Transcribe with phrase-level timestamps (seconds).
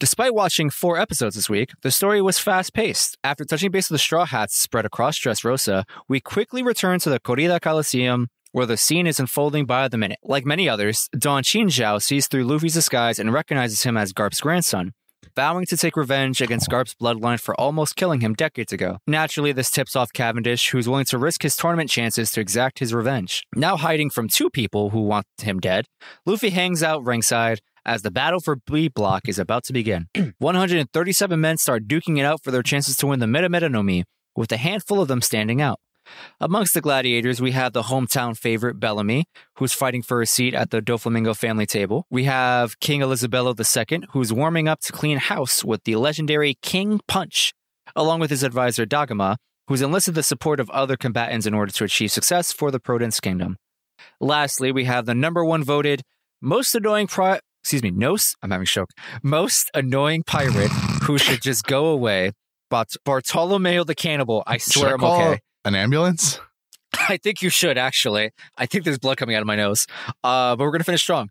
[0.00, 3.16] Despite watching four episodes this week, the story was fast paced.
[3.22, 7.20] After touching base with the Straw Hats spread across Dressrosa, we quickly return to the
[7.20, 10.20] Corrida Colosseum where the scene is unfolding by the minute.
[10.22, 14.92] Like many others, Don Chinjao sees through Luffy's disguise and recognizes him as Garp's grandson,
[15.34, 18.98] vowing to take revenge against Garp's bloodline for almost killing him decades ago.
[19.08, 22.94] Naturally, this tips off Cavendish, who's willing to risk his tournament chances to exact his
[22.94, 23.42] revenge.
[23.56, 25.86] Now hiding from two people who want him dead,
[26.24, 30.08] Luffy hangs out ringside as the battle for B Block is about to begin.
[30.38, 33.82] 137 men start duking it out for their chances to win the Mera Mera no
[33.82, 34.04] Mi,
[34.36, 35.78] with a handful of them standing out.
[36.40, 39.24] Amongst the gladiators, we have the hometown favorite Bellamy,
[39.56, 42.06] who's fighting for a seat at the Doflamingo family table.
[42.10, 47.00] We have King Elizabello II, who's warming up to clean house with the legendary King
[47.08, 47.52] Punch,
[47.96, 49.36] along with his advisor Dagama,
[49.68, 53.20] who's enlisted the support of other combatants in order to achieve success for the Prodence
[53.20, 53.56] Kingdom.
[54.20, 56.02] Lastly, we have the number one voted
[56.42, 58.90] most annoying pri- excuse me, nos, I'm having a stroke.
[59.22, 60.70] Most annoying pirate
[61.04, 62.32] who should just go away.
[62.68, 65.40] But Bartolomeo the Cannibal, I swear I I'm okay.
[65.64, 66.40] An ambulance?
[67.08, 68.32] I think you should actually.
[68.58, 69.86] I think there's blood coming out of my nose.
[70.22, 71.30] Uh, but we're gonna finish strong.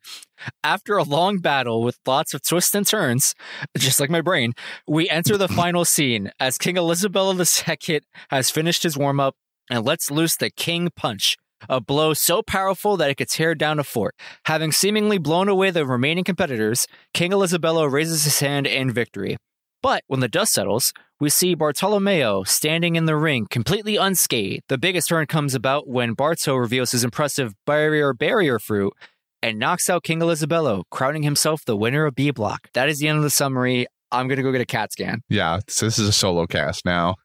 [0.64, 3.36] After a long battle with lots of twists and turns,
[3.78, 4.54] just like my brain,
[4.88, 9.36] we enter the final scene as King Elizabeth II has finished his warm up
[9.70, 11.38] and lets loose the King Punch,
[11.70, 14.16] a blow so powerful that it could tear down a fort.
[14.46, 19.38] Having seemingly blown away the remaining competitors, King Elizabello raises his hand in victory.
[19.82, 24.64] But when the dust settles, we see Bartolomeo standing in the ring, completely unscathed.
[24.70, 28.94] The biggest turn comes about when Barto reveals his impressive barrier barrier fruit
[29.42, 32.70] and knocks out King Elizabello, crowning himself the winner of B Block.
[32.74, 33.86] That is the end of the summary.
[34.10, 35.22] I'm gonna go get a CAT scan.
[35.28, 37.16] Yeah, so this is a solo cast now.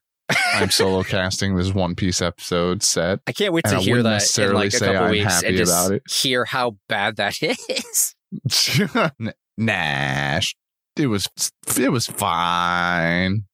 [0.55, 3.21] I'm solo casting this One Piece episode set.
[3.27, 5.47] I can't wait to I hear that in necessarily like a couple I'm weeks happy
[5.49, 6.03] and just about it.
[6.11, 8.15] hear how bad that is.
[9.57, 10.55] nah, sh-
[10.97, 11.29] it was
[11.79, 13.45] it was fine.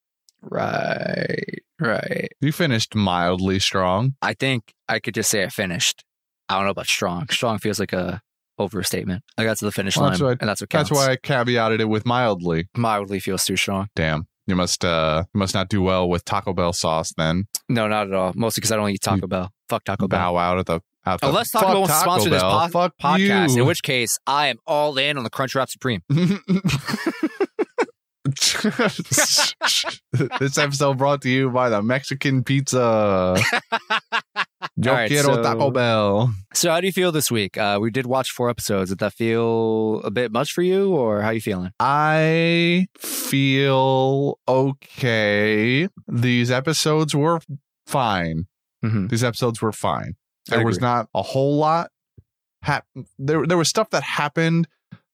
[0.43, 2.29] Right, right.
[2.41, 4.15] You finished mildly strong.
[4.21, 6.05] I think I could just say I finished.
[6.49, 7.29] I don't know about strong.
[7.31, 8.21] Strong feels like a
[8.59, 9.23] overstatement.
[9.39, 10.91] I got to the finish Well, line, that's why- and that's what counts.
[10.91, 12.69] That's why I caveated it with mildly.
[12.77, 13.89] mildly feels too strong.
[13.97, 17.47] Damn, you must uh you must not do well with Taco Bell sauce then.
[17.69, 18.33] No, not at all.
[18.35, 19.51] Mostly because I don't eat Taco Bell.
[19.69, 20.19] Fuck Taco Bell.
[20.19, 22.95] Bow out at the out the Unless Taco Bell wants to sponsor this pod- Fuck
[23.01, 23.63] podcast, you.
[23.63, 26.03] in which case I am all in on the Crunchwrap Supreme.
[30.39, 33.37] this episode brought to you by the Mexican Pizza.
[34.77, 36.35] Yo right, quiero so- Taco Bell.
[36.53, 37.57] So, how do you feel this week?
[37.57, 38.91] Uh, we did watch four episodes.
[38.91, 41.71] Did that feel a bit much for you, or how you feeling?
[41.79, 45.89] I feel okay.
[46.09, 47.41] These episodes were
[47.87, 48.47] fine.
[48.85, 49.11] Mhm.
[49.11, 50.15] These episodes were fine.
[50.49, 51.91] There was not a whole lot.
[52.63, 52.87] Hap-
[53.19, 54.67] there, there was stuff that happened,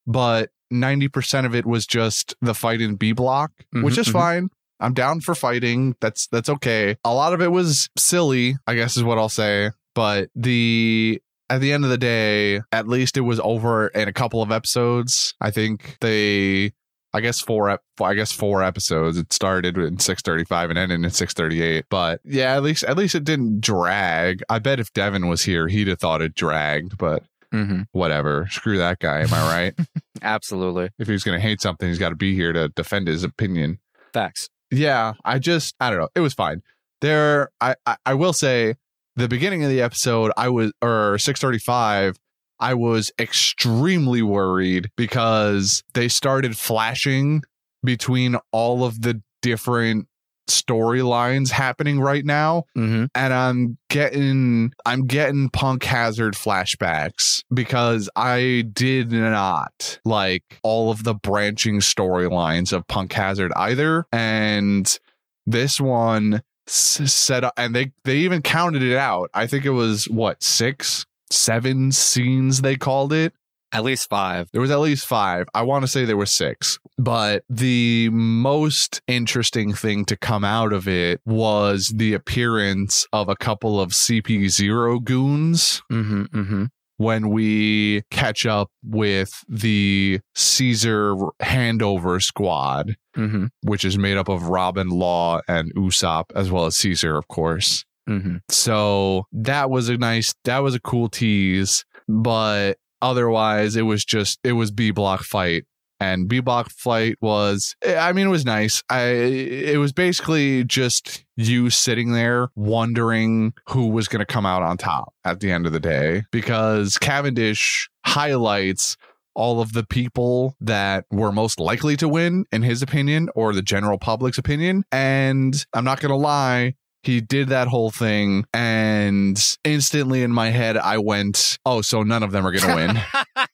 [0.07, 4.09] but ninety percent of it was just the fight in B block, which Mhm, is
[4.09, 4.13] mhm.
[4.13, 4.51] fine.
[4.81, 5.95] I'm down for fighting.
[6.01, 6.97] That's that's okay.
[7.05, 9.71] A lot of it was silly, I guess is what I'll say.
[9.95, 14.13] But the at the end of the day, at least it was over in a
[14.13, 15.35] couple of episodes.
[15.41, 16.73] I think they
[17.13, 19.19] I guess four I guess four episodes.
[19.19, 21.85] It started in 635 and ended in 638.
[21.91, 24.43] But yeah, at least at least it didn't drag.
[24.49, 27.81] I bet if Devin was here, he'd have thought it dragged, but Mm-hmm.
[27.91, 28.47] whatever.
[28.49, 29.87] Screw that guy, am I right?
[30.23, 30.91] Absolutely.
[31.01, 33.81] if he's gonna hate something, he's gotta be here to defend his opinion
[34.13, 34.49] Facts.
[34.71, 36.63] Yeah i just i don't know it was fine.
[37.01, 38.75] There I, I i will say
[39.17, 42.19] the beginning of the episode i was or 635
[42.59, 47.43] i was extremely worried because they started flashing
[47.83, 50.07] between all of the different
[50.51, 53.07] storylines happening right now Mm-hmm.
[53.15, 61.05] and I'm getting I'm getting Punk Hazard flashbacks because I did not like all of
[61.05, 64.99] the branching storylines of Punk Hazard either, and
[65.47, 69.31] this one set up and they they even counted it out.
[69.35, 73.33] I think it was what six, seven scenes they called it.
[73.73, 74.49] At least five.
[74.51, 75.47] There was at least five.
[75.55, 76.81] I want to say there were six.
[77.03, 83.37] But the most interesting thing to come out of it was the appearance of a
[83.37, 86.23] couple of CP0 goons Mm-hmm.
[86.25, 86.65] Mm-hmm.
[86.99, 93.47] when we catch up with the Caesar handover squad, Mm-hmm.
[93.63, 97.85] which is made up of Robin Law and Usopp, as well as Caesar, of course.
[98.09, 98.37] Mm-hmm.
[98.51, 104.39] So that was a nice, that was a cool tease, but otherwise it was just,
[104.45, 105.65] it was B block fight.
[106.01, 108.83] And B block fight was, eh, I mean, it was nice.
[108.89, 114.63] I, it was basically just you sitting there wondering who was going to come out
[114.63, 118.97] on top at the end of the day because Cavendish highlights
[119.35, 123.63] all of the people that were most likely to win, in his opinion, or the
[123.63, 124.85] general public's opinion.
[124.91, 128.45] And I'm not going to lie, he did that whole thing.
[128.53, 132.75] And instantly in my head, I went, oh, so none of them are going to
[132.75, 133.47] win.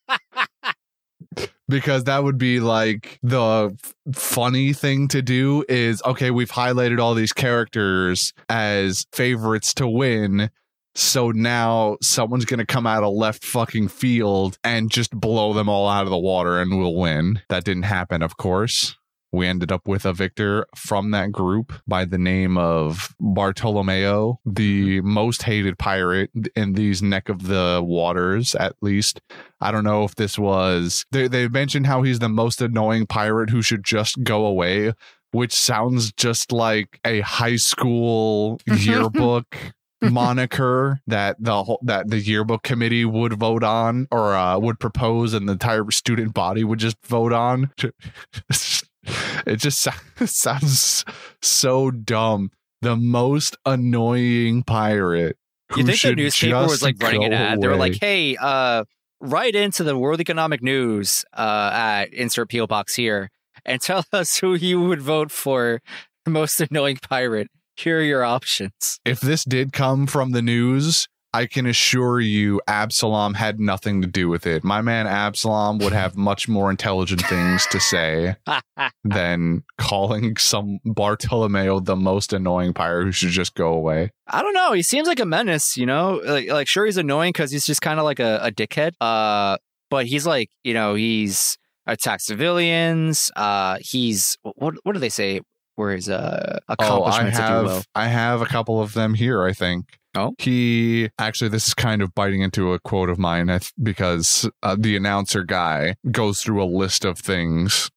[1.68, 7.00] because that would be like the f- funny thing to do is okay we've highlighted
[7.00, 10.50] all these characters as favorites to win
[10.94, 15.68] so now someone's going to come out of left fucking field and just blow them
[15.68, 17.42] all out of the water and we'll win.
[17.50, 18.96] That didn't happen of course
[19.32, 25.00] we ended up with a victor from that group by the name of Bartolomeo, the
[25.02, 29.20] most hated pirate in these neck of the waters, at least.
[29.60, 31.04] I don't know if this was.
[31.12, 34.92] They, they mentioned how he's the most annoying pirate who should just go away,
[35.32, 39.56] which sounds just like a high school yearbook.
[40.02, 45.32] moniker that the whole that the yearbook committee would vote on or uh, would propose
[45.32, 47.70] and the entire student body would just vote on
[49.46, 49.86] it just
[50.24, 51.04] sounds
[51.42, 52.50] so dumb.
[52.82, 55.36] The most annoying pirate.
[55.76, 57.60] You think the newspaper was like running an ad?
[57.60, 58.84] They were like, "Hey, uh,
[59.20, 63.30] write into the World Economic News uh, at insert PO box here
[63.64, 65.80] and tell us who you would vote for
[66.24, 67.48] the most annoying pirate.
[67.76, 72.60] Here are your options." if this did come from the news, I can assure you
[72.66, 74.64] Absalom had nothing to do with it.
[74.64, 78.36] My man Absalom would have much more intelligent things to say
[79.04, 84.12] than calling some Bartolomeo the most annoying pirate who should just go away.
[84.28, 84.72] I don't know.
[84.72, 86.20] He seems like a menace, you know.
[86.24, 88.92] Like, like sure, he's annoying because he's just kind of like a, a dickhead.
[89.00, 89.58] Uh,
[89.90, 93.30] but he's like, you know, he's attacks civilians.
[93.36, 94.74] Uh, he's what?
[94.84, 95.40] What do they say?
[95.74, 97.68] Where his uh Oh, I accomplishments, you will.
[97.74, 99.98] have I have a couple of them here, I think.
[100.16, 100.34] Oh?
[100.38, 104.76] He actually this is kind of biting into a quote of mine th- because uh,
[104.78, 107.90] the announcer guy goes through a list of things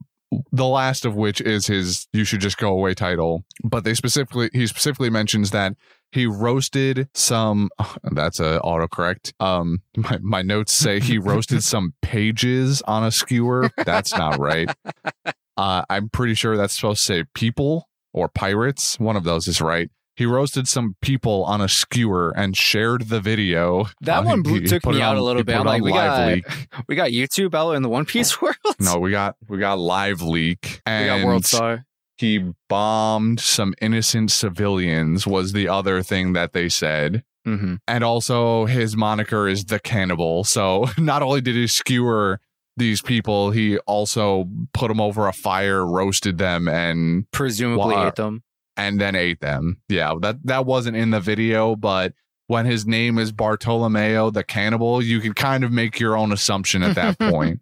[0.52, 4.50] the last of which is his you should just go away title but they specifically
[4.54, 5.74] he specifically mentions that
[6.12, 7.70] he roasted some
[8.12, 13.70] that's a autocorrect um my, my notes say he roasted some pages on a skewer.
[13.86, 14.70] That's not right.
[15.58, 18.98] Uh i'm pretty sure that's supposed to say people or pirates.
[18.98, 19.90] One of those is right
[20.20, 24.62] he roasted some people on a skewer and shared the video That Uh, one he-
[24.68, 25.56] took me out on- a little bit.
[25.56, 26.46] I'm like, we got Leak.
[26.88, 28.56] we got YouTube out in the One Piece world.
[28.80, 31.86] no we got we got live leak we got World Star.
[32.18, 37.76] he bombed some innocent civilians was the other thing that they said Mm-hmm.
[37.88, 42.42] and also his moniker is the cannibal so not only did he skewer
[42.76, 48.16] these people he also put them over a fire roasted them and Presumably Wa- ate
[48.16, 48.44] them.
[48.80, 52.14] And then ate them yeah that that wasn't in the video but
[52.48, 56.82] when his name is Bartolomeo the cannibal you can kind of make your own assumption
[56.84, 57.60] at that point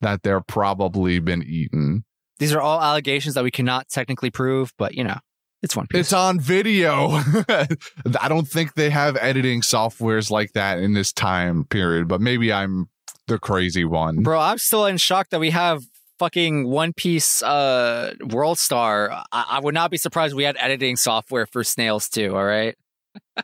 [0.00, 2.04] that they're probably been eaten
[2.38, 5.18] These are all allegations that we cannot technically prove, but you know,
[5.62, 6.00] it's One Piece.
[6.00, 7.08] It's on video.
[8.20, 12.52] I don't think they have editing softwares like that in this time period, but maybe
[12.52, 12.88] I'm
[13.26, 14.22] the crazy one.
[14.22, 15.82] Bro, I'm still in shock that we have
[16.18, 19.10] fucking One Piece uh World Star.
[19.32, 22.74] I, I would not be surprised we had editing software for snails too, all right?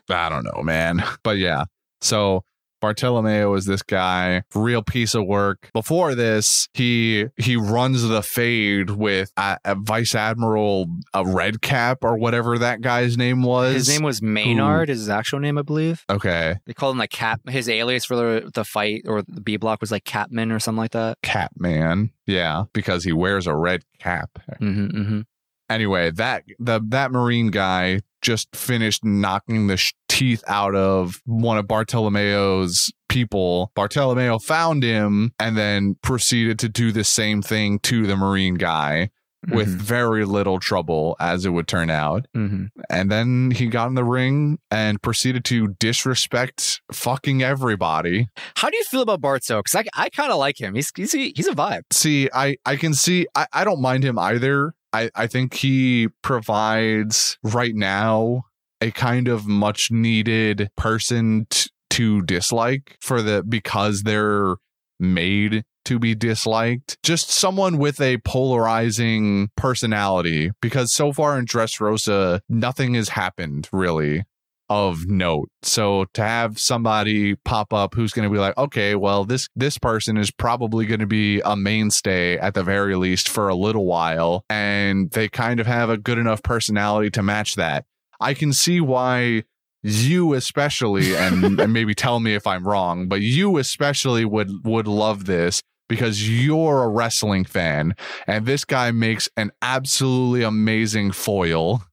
[0.09, 1.03] I don't know, man.
[1.23, 1.65] But yeah.
[2.01, 2.43] So
[2.83, 5.69] Bartolomeo is this guy, real piece of work.
[5.71, 11.99] Before this, he he runs the fade with a, a Vice Admiral a Red Cap
[12.03, 13.73] or whatever that guy's name was.
[13.73, 16.03] His name was Maynard, his actual name, I believe.
[16.09, 17.39] okay, They called him like Cap.
[17.47, 20.79] His alias for the the fight or the B block was like Capman or something
[20.79, 21.19] like that.
[21.23, 22.11] Catman.
[22.27, 24.29] Yeah, because he wears a red cap.
[24.59, 25.21] Mm-hmm, mm-hmm.
[25.69, 31.57] anyway that the that marine guy just finished knocking the sh- teeth out of one
[31.57, 38.05] of bartolomeo's people bartolomeo found him and then proceeded to do the same thing to
[38.07, 39.09] the marine guy
[39.49, 42.65] with very little trouble as it would turn out Mm-hmm.
[42.89, 48.77] and then he got in the ring and proceeded to disrespect fucking everybody How do
[48.77, 49.59] you feel about Barto?
[49.59, 50.75] Because I, I kind of like him.
[50.75, 51.81] He's he's a, he's a vibe.
[51.91, 56.07] see i i can see i, I don't mind him either i i think he
[56.21, 58.43] provides right now
[58.83, 64.55] a kind of much needed person t- to dislike for the because they're
[64.99, 72.41] made to be disliked just someone with a polarizing personality because so far in dressrosa
[72.49, 74.23] nothing has happened really
[74.69, 75.49] of note.
[75.61, 79.77] So to have somebody pop up who's going to be like, okay, well this this
[79.77, 83.85] person is probably going to be a mainstay at the very least for a little
[83.85, 87.85] while, and they kind of have a good enough personality to match that.
[88.19, 89.43] I can see why
[89.83, 94.87] you especially, and, and maybe tell me if I'm wrong, but you especially would would
[94.87, 97.93] love this because you're a wrestling fan
[98.25, 101.83] and this guy makes an absolutely amazing foil.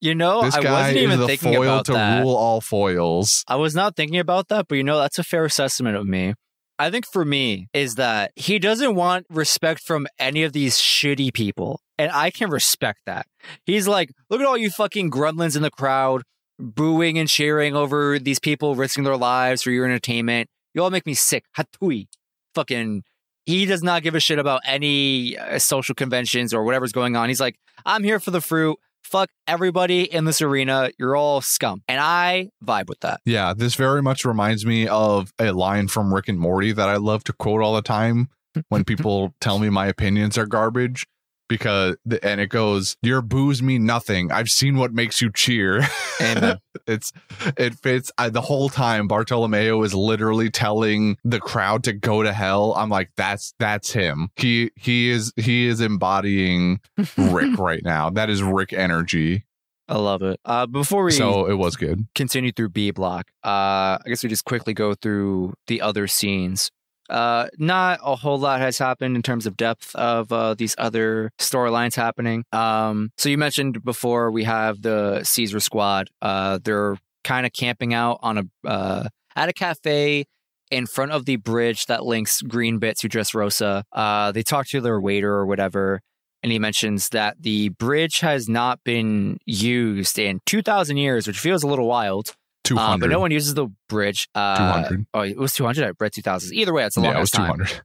[0.00, 2.22] You know, this I guy wasn't is even the thinking foil about to that.
[2.22, 3.44] rule all foils.
[3.48, 6.34] I was not thinking about that, but you know, that's a fair assessment of me.
[6.78, 11.32] I think for me is that he doesn't want respect from any of these shitty
[11.32, 11.80] people.
[11.98, 13.26] And I can respect that.
[13.64, 16.22] He's like, look at all you fucking gremlins in the crowd
[16.58, 20.48] booing and cheering over these people risking their lives for your entertainment.
[20.74, 21.44] You all make me sick.
[21.56, 22.08] Hatui.
[22.54, 23.04] Fucking,
[23.46, 27.28] he does not give a shit about any uh, social conventions or whatever's going on.
[27.28, 28.78] He's like, I'm here for the fruit.
[29.04, 30.90] Fuck everybody in this arena.
[30.98, 31.82] You're all scum.
[31.88, 33.20] And I vibe with that.
[33.24, 36.96] Yeah, this very much reminds me of a line from Rick and Morty that I
[36.96, 38.28] love to quote all the time
[38.68, 41.06] when people tell me my opinions are garbage.
[41.48, 44.30] Because and it goes, your boos mean nothing.
[44.30, 45.86] I've seen what makes you cheer.
[46.20, 47.12] and it's
[47.56, 48.12] it fits.
[48.18, 52.74] I, the whole time Bartolomeo is literally telling the crowd to go to hell.
[52.76, 54.28] I'm like, that's that's him.
[54.36, 56.80] He he is he is embodying
[57.16, 58.10] Rick right now.
[58.10, 59.44] That is Rick energy.
[59.90, 60.38] I love it.
[60.44, 62.06] Uh, before we So it was good.
[62.14, 66.70] continue through B block, uh, I guess we just quickly go through the other scenes.
[67.08, 71.30] Uh, not a whole lot has happened in terms of depth of uh, these other
[71.38, 72.44] storylines happening.
[72.52, 76.08] Um, so you mentioned before we have the Caesar squad.
[76.20, 80.24] Uh, they're kind of camping out on a uh, at a cafe
[80.70, 83.82] in front of the bridge that links Greenbit to Dressrosa.
[83.92, 86.00] Uh, they talk to their waiter or whatever,
[86.42, 91.62] and he mentions that the bridge has not been used in 2,000 years, which feels
[91.62, 92.34] a little wild.
[92.68, 94.28] Two Uh, but no one uses the bridge.
[94.34, 95.06] Uh, 200.
[95.14, 95.86] Oh, it was 200.
[95.86, 96.54] I read 2000.
[96.54, 97.66] Either way, it's a long yeah, it was 200.
[97.68, 97.80] time.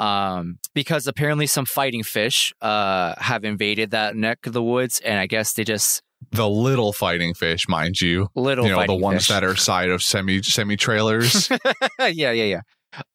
[0.00, 5.18] Um, because apparently some fighting fish uh, have invaded that neck of the woods, and
[5.18, 8.28] I guess they just The little fighting fish, mind you.
[8.36, 9.28] little you know the ones fish.
[9.28, 11.50] that are side of semi semi trailers.
[11.98, 12.60] yeah, yeah, yeah.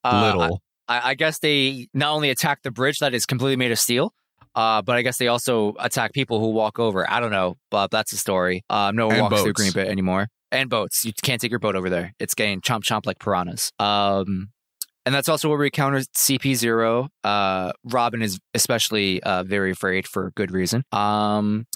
[0.03, 0.61] Uh, little.
[0.89, 4.13] I, I guess they not only attack the bridge that is completely made of steel,
[4.53, 7.09] uh, but I guess they also attack people who walk over.
[7.09, 8.65] I don't know, but that's a story.
[8.69, 9.61] Um, no one And walks through boats.
[9.61, 10.27] Green Bit anymore.
[10.53, 11.03] And boats.
[11.03, 12.13] You can't take your boat over there.
[12.19, 13.71] It's getting chomp chomp like piranhas.
[13.79, 14.49] Um,
[15.05, 17.09] and that's also where we encounter CP0.
[17.23, 20.83] Uh, Robin is especially uh, very afraid for good reason.
[20.91, 21.67] Um,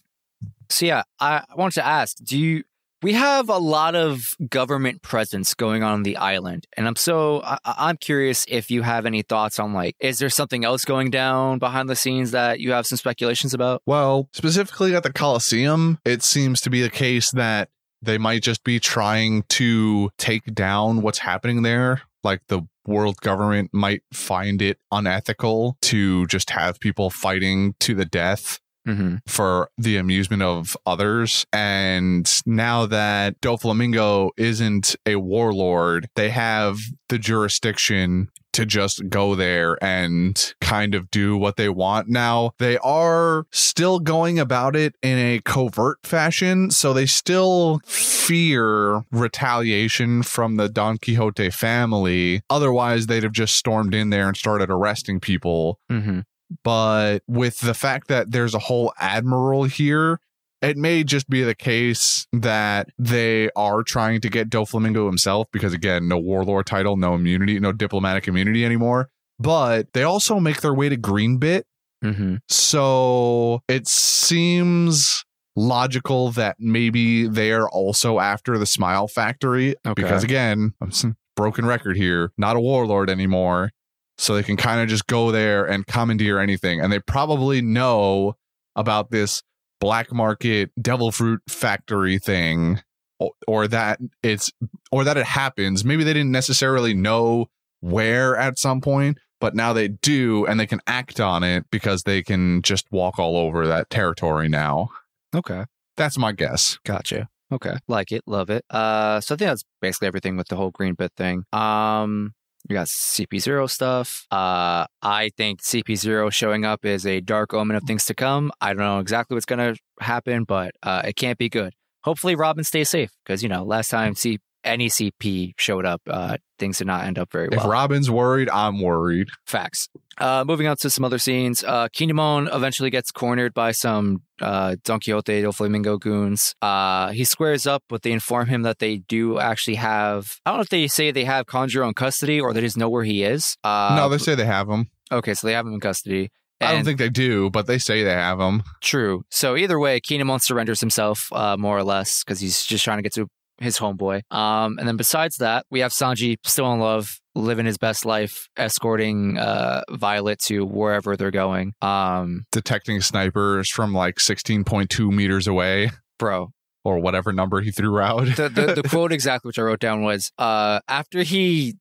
[0.70, 2.64] so yeah, I, I wanted to ask, do you
[3.04, 7.42] we have a lot of government presence going on, on the island and i'm so
[7.44, 11.10] I, i'm curious if you have any thoughts on like is there something else going
[11.10, 16.00] down behind the scenes that you have some speculations about Well, specifically at the Coliseum,
[16.06, 17.70] it seems to be the case that
[18.08, 22.02] they might just be trying to take down what's happening there.
[22.24, 28.06] Like the world government might find it unethical to just have people fighting to the
[28.06, 29.18] death mm-hmm.
[29.28, 31.46] for the amusement of others.
[31.52, 39.78] And now that Doflamingo isn't a warlord, they have the jurisdiction to just go there
[39.84, 42.10] and kind of do what they want.
[42.10, 49.04] Now, they are still going about it in a covert fashion, so they still fear
[49.12, 52.42] retaliation from the Don Quixote family.
[52.50, 56.20] Otherwise, they'd have just stormed in there and started arresting people Mm-hmm.
[56.64, 60.20] but with the fact that there's a whole admiral here
[60.62, 65.74] it may just be the case that they are trying to get Doflamingo himself because
[65.74, 69.10] again no warlord title no immunity no diplomatic immunity anymore
[69.40, 71.64] but they also make their way to greenbit
[72.06, 72.36] Mm-hmm.
[72.48, 75.24] so it seems
[75.56, 79.94] logical that maybe they're also after the smile factory Okay.
[80.04, 80.92] because again i'm
[81.36, 83.72] broken record here not a warlord anymore
[84.20, 88.36] so they can kind of just go there and commandeer anything and they probably know
[88.76, 89.42] about this
[89.80, 92.82] black market devil fruit factory thing
[93.20, 94.52] or, or that it's
[94.92, 95.86] or that it happens.
[95.86, 97.48] Maybe they didn't necessarily know
[97.82, 102.04] where at some point but now they do and they can act on it because
[102.04, 104.90] they can just walk all over that territory now.
[105.36, 105.66] Okay.
[105.96, 106.80] That's my guess.
[106.86, 107.30] Gotcha.
[107.52, 107.76] Okay.
[107.88, 108.66] Like it love it.
[108.70, 111.44] Uh so i think that's basically everything with the whole green bit thing.
[111.54, 112.34] Um
[112.70, 114.26] you got CP0 stuff.
[114.32, 118.52] Uh, I think CP0 showing up is a dark omen of things to come.
[118.60, 121.74] I don't know exactly what's going to happen, but uh, it can't be good.
[122.04, 126.38] Hopefully, Robin stays safe because, you know, last time C- any CP showed up, uh,
[126.60, 127.60] things did not end up very well.
[127.60, 129.88] if robin's worried i'm worried Facts.
[130.18, 131.64] Uh, moving on to some other scenes.
[131.64, 136.56] Uh, Kinemon eventually gets cornered by some uh, Don Quixote do Flamingo goons.
[136.60, 140.40] Uh, he squares up, but they inform him that they do actually have.
[140.44, 142.90] I don't know if they say they have Kanjuro in custody or they just know
[142.90, 143.58] where he is.
[143.64, 144.90] Uh, no they say they have him.
[145.12, 146.32] okay, so they have him in custody.
[146.62, 148.64] i don't think they do but they say they have him.
[148.82, 149.24] True.
[149.30, 153.04] So either way, Kinemon surrenders himself, uh, more or less, because he's just trying to
[153.04, 153.28] get to
[153.60, 154.22] his homeboy.
[154.32, 158.48] Um, and then besides that, we have Sanji still in love, living his best life,
[158.58, 161.74] escorting uh, Violet to wherever they're going.
[161.82, 166.52] Um, Detecting snipers from like 16.2 meters away bro,
[166.84, 168.26] or whatever number he threw out.
[168.36, 171.76] the, the, the quote exactly which I wrote down was uh, after he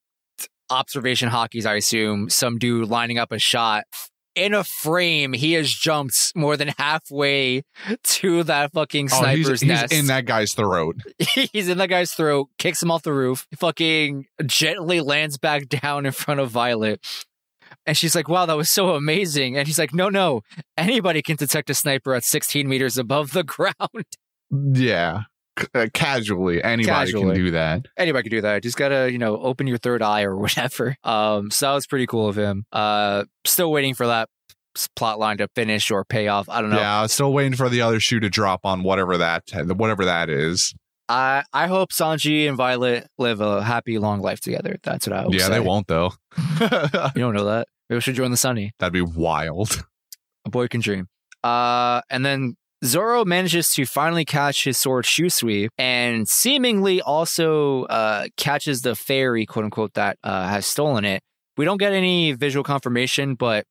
[0.70, 3.84] observation hakis, I assume, some dude lining up a shot.
[4.36, 7.62] In a frame, he has jumped more than halfway
[8.04, 9.92] to that fucking Oh, he's- sniper's he's, nest.
[9.94, 10.96] in that guy's throat.
[11.52, 16.04] he's in that guy's throat, kicks him off the roof, fucking gently lands back down
[16.06, 17.00] in front of Violet.
[17.86, 19.56] And she's like, wow, that was so amazing.
[19.56, 20.42] And he's like, no, no,
[20.76, 24.04] anybody can detect a sniper at 16 meters above the ground.
[24.50, 25.22] Yeah.
[25.74, 27.34] Uh, casually, anybody Casually.
[27.36, 27.86] can do that.
[27.96, 28.62] anybody can do that.
[28.62, 30.96] Just gotta, you know, open your third eye or whatever.
[31.04, 32.66] Um, so that was pretty cool of him.
[32.72, 34.28] Uh, still waiting for that
[34.94, 36.48] plot line to finish or pay off.
[36.50, 36.76] I don't know.
[36.78, 39.44] Yeah, still waiting for the other shoe to drop on whatever that
[39.76, 40.74] whatever that is.
[41.08, 44.76] I I hope Sanji and Violet live a happy long life together.
[44.82, 45.32] That's what I hope.
[45.34, 46.12] yeah, they won't though.
[46.60, 46.68] You
[47.22, 47.68] don't know that.
[47.88, 48.72] Maybe we should join the Sunny.
[48.78, 49.86] That'd be wild.
[50.44, 51.08] A boy can dream.
[51.44, 58.26] Uh, and then Zoro manages to finally catch his sword Shusui and seemingly also uh,
[58.36, 61.22] catches the fairy, quote unquote, that uh, has stolen it.
[61.56, 63.64] We don't get any visual confirmation, but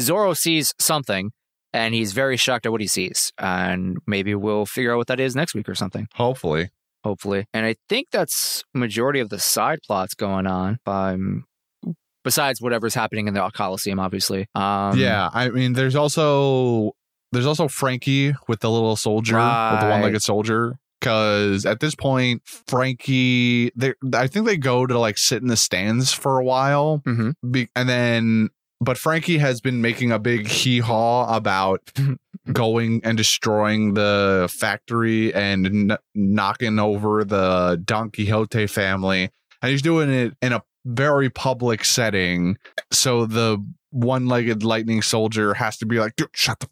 [0.00, 1.32] Zoro sees something
[1.72, 3.32] and he's very shocked at what he sees.
[3.38, 6.70] And maybe we'll figure out what that is next week or something, Hopefully.
[7.02, 7.46] hopefully.
[7.52, 10.78] And I think that's majority of the side plots going on.
[10.86, 11.44] Um,
[12.24, 14.46] besides whatever's happening in the Coliseum, obviously.
[14.54, 16.92] Um, yeah, I mean, there's also
[17.32, 20.78] there's also Franky with the little soldier, with the one-legged soldier.
[21.00, 25.56] Because at this point, Franky, they I think they go to like sit in the
[25.56, 27.34] stands for a while, mhm.
[27.50, 31.92] be, and then but Franky has been making a big hee haw about
[32.52, 39.82] going and destroying the factory and kn- knocking over the Don Quixote family, and he's
[39.82, 42.58] doing it in a very public setting.
[42.90, 46.68] So the one-legged lightning soldier has to be like, "Dude, shut the,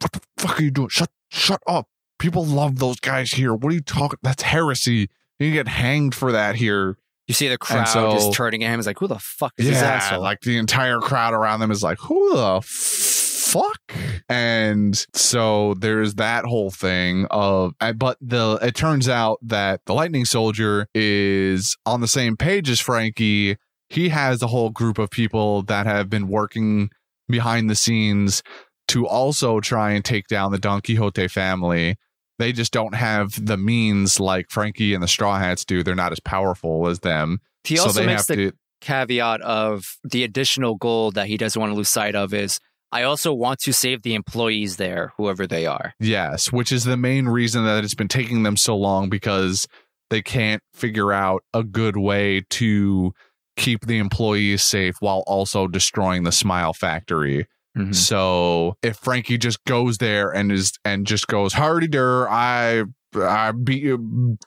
[0.00, 0.88] what the fuck are you doing?
[0.88, 1.88] Shut, shut up!
[2.18, 3.54] People love those guys here.
[3.54, 4.18] What are you talking?
[4.22, 5.08] That's heresy.
[5.38, 6.96] You can get hanged for that here."
[7.30, 8.80] You see the crowd so- just turning at him.
[8.80, 10.20] It's like, who the fuck is this yeah, asshole?
[10.20, 13.80] like the entire crowd around them is like, who the fuck?
[14.28, 19.94] And so there's that whole thing of, uh, but the it turns out that the
[19.94, 23.56] Lightning Soldier is on the same page as Franky.
[23.88, 26.90] He has a whole group of people that have been working
[27.28, 28.42] behind the scenes
[28.90, 31.96] to also try and take down the Don Quixote family.
[32.38, 35.82] They just don't have the means like Franky and the Straw Hats do.
[35.82, 37.40] They're not as powerful as them.
[37.64, 41.36] he so also they makes have the to caveat of the additional goal that he
[41.36, 42.58] doesn't want to lose sight of is
[42.92, 45.94] I also want to save the employees there, whoever they are.
[46.00, 49.68] Yes, which is the main reason that it's been taking them so long because
[50.08, 53.12] they can't figure out a good way to
[53.56, 57.46] keep the employees safe while also destroying the smile factory.
[57.76, 57.94] Mhm.
[57.94, 62.84] So if Franky just goes there and is and just goes hardy der, I
[63.16, 63.96] I be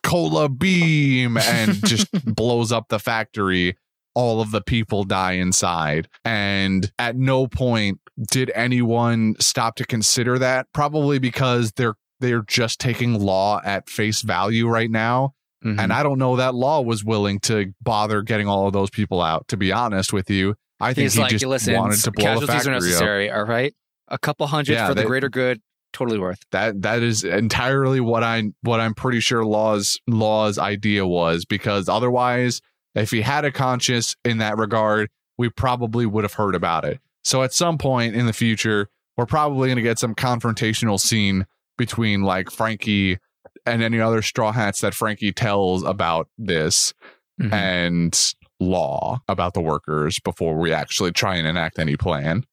[0.04, 3.76] cola beam and just blows up the factory,
[4.16, 6.08] all of the people die inside.
[6.26, 8.00] And at no point
[8.32, 10.68] did anyone stop to consider that.
[10.74, 15.34] Probably because they're they're just taking law at face value right now.
[15.66, 15.80] Mhm.
[15.80, 19.22] And I don't know that law was willing to bother getting all of those people
[19.22, 20.56] out, to be honest with you.
[20.84, 22.82] I think He's he like, just listen, wanted to blow casualties are factory up.
[22.84, 23.74] necessary, all right?
[24.10, 25.62] A couple hundred Yeah, for the greater good,
[25.94, 26.40] totally worth.
[26.52, 31.88] That that is entirely what I what I'm pretty sure Law's Law's idea was because
[31.90, 32.62] otherwise,
[32.96, 37.00] if he had a conscience in that regard, we probably would have heard about it.
[37.24, 41.46] So at some point in the future, we're probably going to get some confrontational scene
[41.78, 43.18] between like Franky
[43.66, 46.94] and any other straw hats that Franky tells about this
[47.42, 47.54] Mhm.
[47.54, 52.44] and Law about the workers before we actually try and enact any plan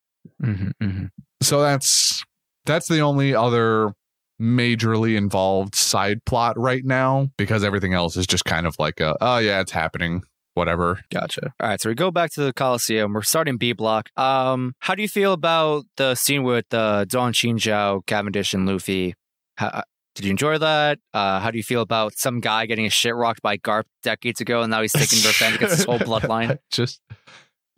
[0.43, 1.09] Mhm, mhm.
[1.43, 2.23] so that's
[2.67, 3.93] that's the only other
[4.41, 9.17] majorly involved side plot right now because everything else is just kind of like a
[9.21, 10.23] oh yeah it's happening
[10.55, 11.53] whatever Gotcha.
[11.61, 13.13] All right, so we go back to the Coliseum.
[13.13, 14.09] We're starting B block.
[14.17, 19.15] Um, how do you feel about the scene with uh, Don Chinjao, Cavendish, and Luffy?
[19.57, 20.99] How, did you enjoy that?
[21.15, 24.41] Uh, how do you feel about some guy getting a shit rocked by Garp decades
[24.41, 26.59] ago, and now he's taking revenge against his whole bloodline?
[26.71, 27.01] just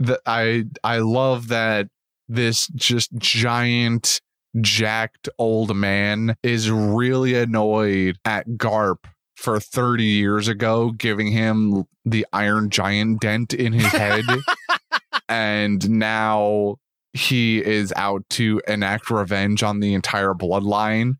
[0.02, 1.88] the i i love that
[2.28, 4.20] this just giant
[4.60, 9.04] jacked old man is really annoyed at garp
[9.36, 14.24] for 30 years ago giving him the iron giant dent in his head
[15.28, 16.76] and now
[17.12, 21.14] he is out to enact revenge on the entire bloodline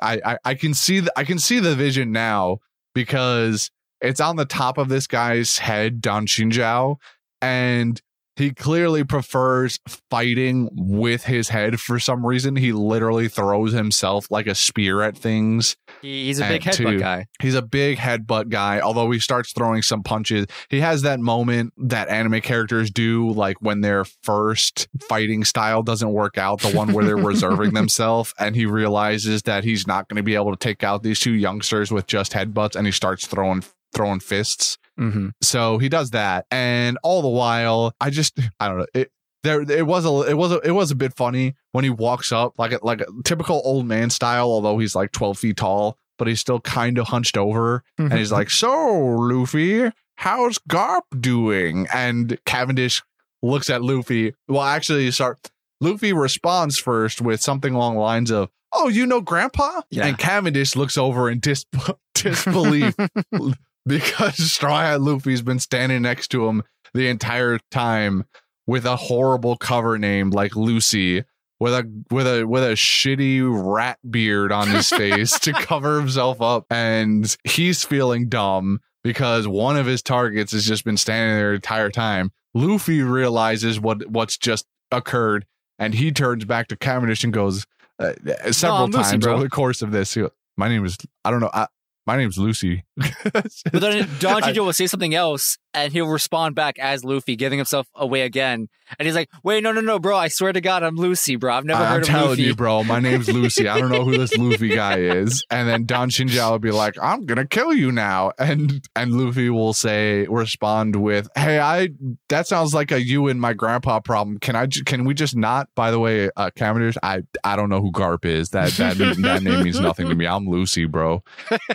[0.00, 2.58] i i, can see the, i can see the vision now
[2.94, 6.96] because it's on the top of this guy's head don Chinjao,
[7.42, 8.00] and
[8.36, 9.80] he clearly prefers
[10.10, 12.54] fighting with his head for some reason.
[12.54, 15.76] He literally throws himself like a spear at things.
[16.02, 17.26] He, he's a big headbutt two- guy.
[17.40, 20.46] He's a big headbutt guy, although he starts throwing some punches.
[20.68, 26.12] He has that moment that anime characters do, like when their first fighting style doesn't
[26.12, 30.16] work out, the one where they're reserving themselves, and he realizes that he's not going
[30.16, 33.26] to be able to take out these two youngsters with just headbutts, and he starts
[33.26, 34.78] throwing throwing fists.
[34.98, 35.28] Mm-hmm.
[35.42, 39.10] So he does that, and all the while, I just I don't know it.
[39.44, 42.32] There, it was a, it was a, it was a bit funny when he walks
[42.32, 45.96] up like a, like a typical old man style, although he's like twelve feet tall,
[46.18, 48.34] but he's still kind of hunched over, and he's mm-hmm.
[48.34, 53.02] like, "So, Luffy, how's Garp doing?" And Cavendish
[53.42, 54.34] looks at Luffy.
[54.48, 55.36] Well, actually, sorry,
[55.80, 60.06] Luffy responds first with something along the lines of, "Oh, you know Grandpa?" Yeah.
[60.06, 61.64] And Cavendish looks over in dis-
[62.14, 62.94] disbelief
[63.86, 68.24] because Straw Hat Luffy's been standing next to him the entire time
[68.68, 71.24] with a horrible cover name like Lucy
[71.58, 76.40] with a with a with a shitty rat beard on his face to cover himself
[76.40, 81.50] up and he's feeling dumb because one of his targets has just been standing there
[81.50, 82.30] the entire time.
[82.54, 85.46] Luffy realizes what what's just occurred
[85.78, 87.66] and he turns back to Cavendish and goes
[87.98, 88.12] uh,
[88.52, 89.34] several Lucy, times bro.
[89.34, 90.14] over the course of this.
[90.14, 91.50] goes, My name is I don't know.
[91.52, 91.66] I,
[92.06, 92.84] my name's Lucy.
[93.32, 97.86] But then Don will say something else, and he'll respond back as Luffy, giving himself
[97.94, 98.68] away again.
[98.98, 100.16] And he's like, "Wait, no, no, no, bro!
[100.16, 101.54] I swear to God, I'm Lucy, bro.
[101.54, 102.18] I've never heard of the remote.
[102.18, 102.84] I'm of telling Luffy." you, bro.
[102.84, 103.68] My name's Lucy.
[103.68, 105.44] I don't know who this Luffy guy is.
[105.50, 109.50] And then Don Chinjao will be like, "I'm gonna kill you now," and and Luffy
[109.50, 111.90] will say, respond with, "Hey, I
[112.28, 114.38] that sounds like a you and my grandpa problem.
[114.38, 114.66] Can I?
[114.66, 115.68] Can we just not?
[115.74, 118.50] By the way, uh, Cavendish, I I don't know who Garp is.
[118.50, 120.26] That that that name means nothing to me.
[120.26, 121.22] I'm Lucy, bro."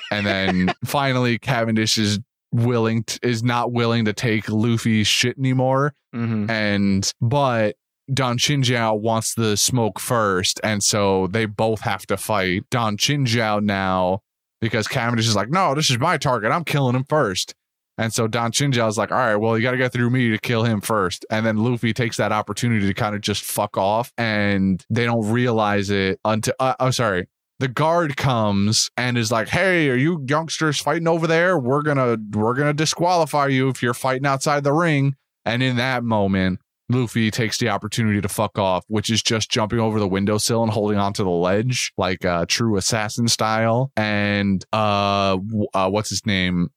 [0.09, 2.19] And then finally, Cavendish is
[2.53, 6.49] willing to, is not willing to take Luffy's shit anymore Mhm.
[6.49, 7.75] and but
[8.13, 13.63] Don Chinjao wants the smoke first, and so they both have to fight Don Chinjao
[13.63, 14.19] now
[14.61, 16.51] because Cavendish is like, no, this is my target.
[16.51, 17.53] I'm killing him first.
[17.97, 20.29] And so Don Chinjao is like, all right, well, you got to get through me
[20.31, 21.25] to kill him first.
[21.29, 25.29] And then Luffy takes that opportunity to kind of just fuck off, and they don't
[25.31, 27.27] realize it until, uh, oh, sorry.
[27.63, 31.57] The guard comes and is like, "Hey, are you youngsters fighting over there?
[31.57, 36.03] We're gonna we're gonna disqualify you if you're fighting outside the ring." And in that
[36.03, 40.61] moment, Luffy takes the opportunity to fuck off, which is just jumping over the windowsill
[40.61, 43.93] and holding onto the ledge like uh, true assassin style.
[43.95, 45.37] And uh,
[45.73, 46.67] uh what's his name?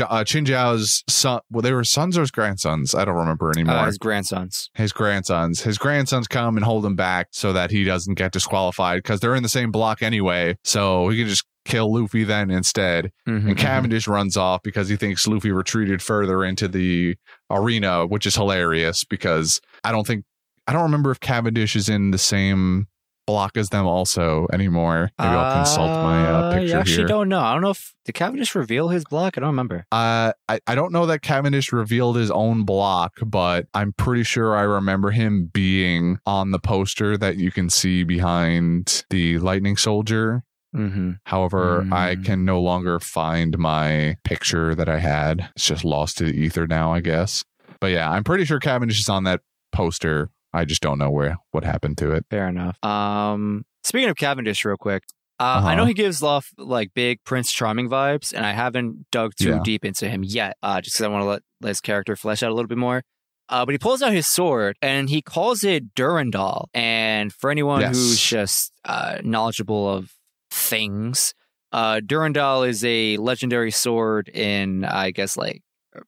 [0.00, 1.40] Uh, son.
[1.50, 2.94] Well, they were sons or his grandsons.
[2.94, 3.76] I don't remember anymore.
[3.76, 4.70] Uh, his grandsons.
[4.74, 5.62] his grandsons.
[5.62, 9.34] His grandsons come and hold him back so that he doesn't get disqualified because they're
[9.34, 10.56] in the same block anyway.
[10.64, 13.12] So he can just kill Luffy then instead.
[13.28, 13.58] Mhm, And mhm.
[13.58, 17.16] Cavendish runs off because he thinks Luffy retreated further into the
[17.50, 20.24] arena, which is hilarious because I don't think
[20.68, 22.88] I don't remember if Cavendish is in the same
[23.26, 25.10] block as them also anymore.
[25.18, 27.06] Maybe I'll consult my uh, Uh, picture I actually here.
[27.06, 27.40] don't know.
[27.40, 29.36] I don't know if did Cavendish reveal his block.
[29.36, 29.84] I don't remember.
[29.90, 34.54] Uh, I, I don't know that Cavendish revealed his own block, but I'm pretty sure
[34.56, 40.44] I remember him being on the poster that you can see behind the Lightning Soldier.
[40.74, 41.12] Mm-hmm.
[41.24, 42.24] However, I Mm.
[42.24, 45.48] can no longer find my picture that I had.
[45.56, 47.44] It's just lost to the ether now, I guess.
[47.80, 49.40] But yeah, I'm pretty sure Cavendish is on that
[49.72, 50.28] poster.
[50.56, 52.24] I just don't know where what happened to it.
[52.30, 52.82] Fair enough.
[52.84, 55.04] Um, speaking of Cavendish, real quick,
[55.38, 55.88] uh, I know Uh-huh.
[55.88, 59.60] he gives off like big Prince Charming vibes, and I haven't dug too Yeah.
[59.64, 62.42] deep into him yet, uh, just because I want to let, let his character flesh
[62.42, 63.02] out a little bit more.
[63.48, 66.68] Uh, but he pulls out his sword and he calls it Durandal.
[66.74, 67.94] And for anyone Yes.
[67.94, 70.12] who's just uh, knowledgeable of
[70.50, 71.32] things,
[71.70, 75.60] uh, Durandal is a legendary sword in, I guess, like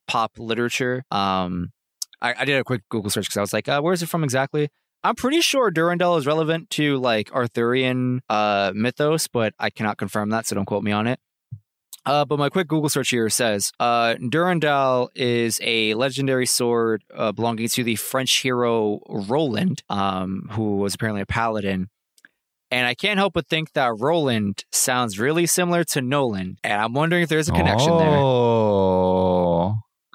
[0.08, 1.04] pop literature.
[1.11, 1.70] Um,
[2.20, 4.24] I, I did a quick Google search because I was like, uh, where's it from
[4.24, 4.68] exactly?
[5.04, 10.31] I'm pretty sure Durandal is relevant to like Arthurian uh, mythos, but I cannot confirm
[10.31, 11.20] that, so don't quote me on it.
[12.04, 17.33] Uh, but my quick Google search here says uh, Durandal is a legendary sword uh,
[17.33, 21.90] belonging to the French hero Roland, um, who was apparently a paladin.
[22.70, 26.92] And I can't help but think that Roland sounds really similar to Noland, and I'm
[26.92, 28.09] wondering if there's a connection there.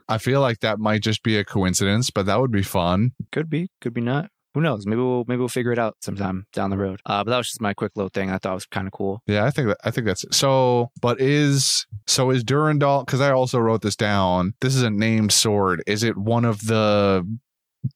[0.07, 3.11] I feel like that might just be a coincidence, but that would be fun.
[3.31, 4.29] Could be, could be not.
[4.53, 4.85] Who knows?
[4.85, 6.99] Maybe we'll maybe we'll figure it out sometime down the road.
[7.07, 8.29] Uh, but that was just my quick little thing.
[8.29, 9.23] I thought was kind of cool.
[9.25, 10.33] Yeah, I think that I think that's it.
[10.35, 10.91] so.
[11.01, 13.03] But is so is Durandal?
[13.03, 14.53] Because I also wrote this down.
[14.61, 15.81] This is a named sword.
[15.87, 17.25] Is it one of the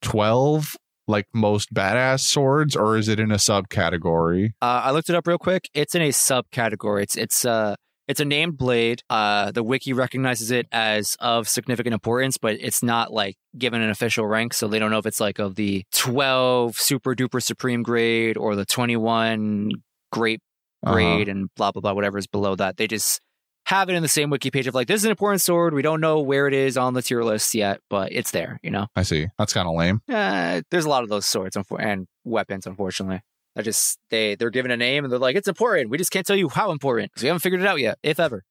[0.00, 4.50] twelve like most badass swords, or is it in a subcategory?
[4.60, 5.68] Uh, I looked it up real quick.
[5.74, 7.04] It's in a subcategory.
[7.04, 7.76] It's it's uh
[8.08, 9.02] It's a named blade.
[9.10, 13.90] Uh, the wiki recognizes it as of significant importance, but it's not like given an
[13.90, 17.82] official rank, so they don't know if it's like of the 12 super duper supreme
[17.82, 19.72] grade or the 21
[20.10, 20.40] great
[20.84, 20.94] Uh-huh.
[20.94, 22.76] grade and blah blah blah whatever is below that.
[22.78, 23.20] They just
[23.66, 25.74] have it in the same wiki page of like this is an important sword.
[25.74, 28.58] We don't know where it is on the tier list yet, but it's there.
[28.62, 29.26] You know, I see.
[29.38, 30.00] That's kind of lame.
[30.08, 33.20] uh, there's a lot of those swords and weapons, unfortunately.
[33.58, 35.90] I just they they're given a name and they're like it's important.
[35.90, 38.20] We just can't tell you how important because we haven't figured it out yet, if
[38.20, 38.44] ever.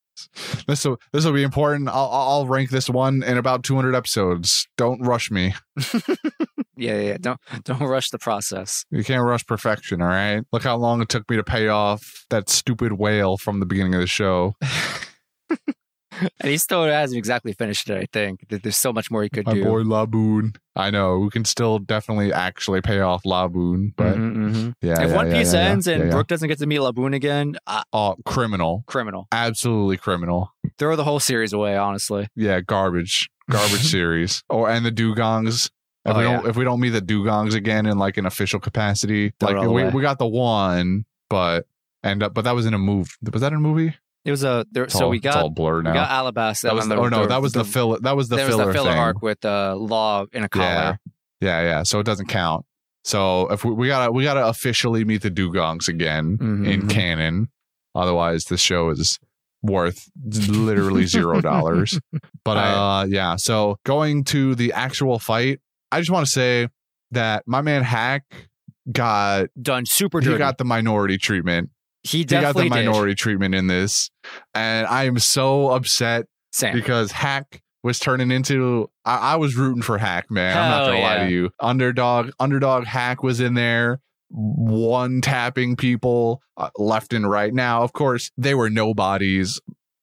[0.67, 1.89] This will this will be important.
[1.89, 4.67] I'll I'll rank this one in about 200 episodes.
[4.77, 5.55] Don't rush me.
[6.77, 7.01] Yeah, yeah.
[7.01, 7.17] yeah.
[7.19, 8.85] Don't don't rush the process.
[8.91, 10.01] You can't rush perfection.
[10.01, 10.43] All right.
[10.51, 13.95] Look how long it took me to pay off that stupid whale from the beginning
[13.95, 14.55] of the show.
[16.39, 17.97] And he still hasn't exactly finished it.
[17.97, 19.63] I think There- there's so much more he could My do.
[19.63, 20.55] My boy Laboon.
[20.75, 24.73] I know we can still definitely actually pay off Laboon, but Mhm, mhm.
[24.81, 25.01] yeah.
[25.01, 26.11] if yeah, One yeah, Piece yeah, ends and.
[26.11, 29.27] Brook doesn't get to meet Laboon again, uh, oh, criminal, criminal.
[29.31, 30.53] absolutely criminal.
[30.77, 31.75] Throw the whole series away.
[31.77, 34.43] Honestly, Yeah, garbage, garbage series.
[34.49, 35.69] Or and the dugongs.
[36.05, 38.59] If Oh, we don't if we don't meet the dugongs again in like an official
[38.61, 41.65] capacity, Throw like we, we got the one, but
[42.03, 43.17] and uh, but that was in a move.
[43.33, 43.93] Was that in a movie?
[44.27, 45.91] It was a there, It's so we it's all got blurred now.
[45.91, 46.61] we got Alabasta.
[46.63, 47.97] that was the, the, oh no, the- that was the, filler.
[48.01, 48.99] That was the there was filler the filler thing.
[48.99, 50.99] arc with uh, Law in a collar.
[51.41, 51.83] Yeah, yeah.
[51.83, 52.65] So it doesn't count.
[53.03, 57.47] So if we, we gotta we gotta officially meet the dugongs again Mhm, in canon,
[57.95, 59.17] otherwise the show is
[59.63, 61.99] worth literally zero dollars.
[62.43, 63.35] But uh, yeah.
[63.37, 65.59] So going to the actual fight,
[65.91, 66.67] I just want to say
[67.11, 68.23] that my man Hack
[68.91, 71.69] got Done super he got the minority treatment.
[72.07, 72.85] He He got the definitely did.
[72.87, 74.09] minority treatment in this,
[74.53, 76.73] and I am so upset Same.
[76.73, 78.89] because Hack was turning into.
[79.05, 80.57] I, I was rooting for Hack, man.
[80.57, 81.49] I'm not gonna lie to you.
[81.59, 87.53] Underdog, underdog Hack was in there, one tapping people uh, left and right.
[87.53, 89.59] Now, of course, they were nobodies,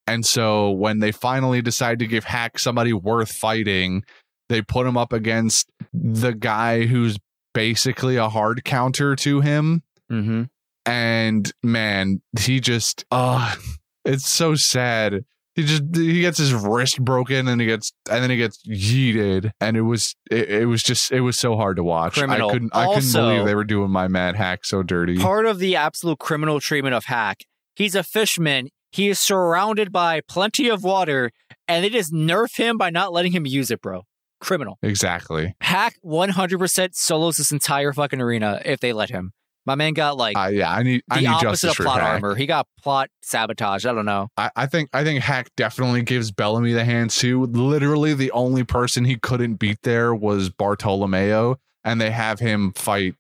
[0.07, 4.05] and so when they finally decide to give Hack somebody worth fighting,
[4.49, 7.19] they put him up against the guy who's
[7.55, 10.43] basically a hard counter to him hmm
[10.87, 13.55] and man, he just uh
[14.05, 15.25] it's so sad.
[15.55, 19.51] He just he gets his wrist broken and he gets and then he gets yeeted
[19.61, 22.15] and it was it, it was just it was so hard to watch.
[22.15, 22.49] Criminal.
[22.49, 25.19] I couldn't I couldn't believe they were doing my mad hack so dirty.
[25.19, 27.45] Part of the absolute criminal treatment of Hack.
[27.77, 28.69] He's a fishman.
[28.91, 31.33] He is surrounded by plenty of water,
[31.67, 34.03] and they just nerf him by not letting him use it, bro.
[34.41, 34.79] Criminal.
[34.83, 35.55] exactly.
[35.63, 39.33] Hack 100% solos this entire fucking arena if they let him.
[39.67, 42.01] My man got like Uh, yeah, I need I the need opposite justice of plot
[42.01, 42.35] armor.
[42.35, 43.87] He got plot sabotage.
[43.87, 44.29] I don't know.
[44.37, 47.47] I, I think I think Hack definitely gives Bellamy the hand too.
[47.47, 53.15] Literally, the only person he couldn't beat there was Bartolomeo, and they have him fight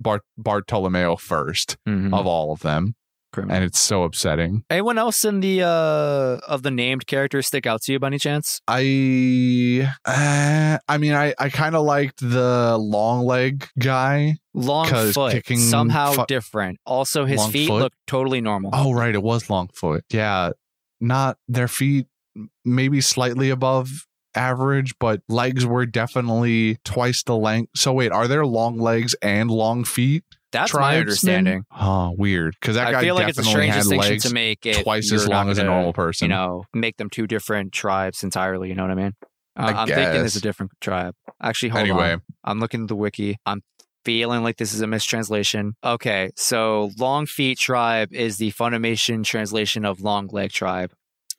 [0.00, 2.12] Bart Bartolomeo 1st Mm-hmm.
[2.14, 2.94] of all of them,
[3.36, 3.54] Criminal.
[3.56, 4.64] and it's so upsetting.
[4.70, 8.18] Anyone else in the uh of the named characters stick out to you by any
[8.18, 8.60] chance?
[8.66, 14.36] I uh, I mean I I kind of liked the long leg guy.
[14.54, 16.78] Long foot, kicking somehow fu- different.
[16.86, 17.82] Also, his Long feet foot?
[17.82, 18.70] look totally normal.
[18.72, 20.04] Oh right, it was long foot.
[20.10, 20.52] Yeah,
[21.00, 22.06] not their feet
[22.64, 27.70] maybe slightly above average, but legs were definitely twice the length.
[27.74, 30.24] So wait, are there long legs and long feet?
[30.52, 31.64] That's my understanding.
[31.78, 32.54] Oh, weird.
[32.60, 34.66] Because that guy I feel like it's a definitely strange had distinction legs to make
[34.66, 36.26] it twice as long as a normal person.
[36.26, 38.68] You know, make them two different tribes entirely.
[38.68, 39.12] You know what I mean?
[39.58, 41.14] Uh, I I'm thinking it's a different tribe.
[41.42, 42.22] Actually, hold anyway, on.
[42.44, 43.38] I'm looking at the wiki.
[43.46, 43.62] I'm
[44.04, 45.74] feeling like this is a mistranslation.
[45.82, 50.92] Okay, so Long Feet Tribe is the Funimation translation of Long Leg Tribe.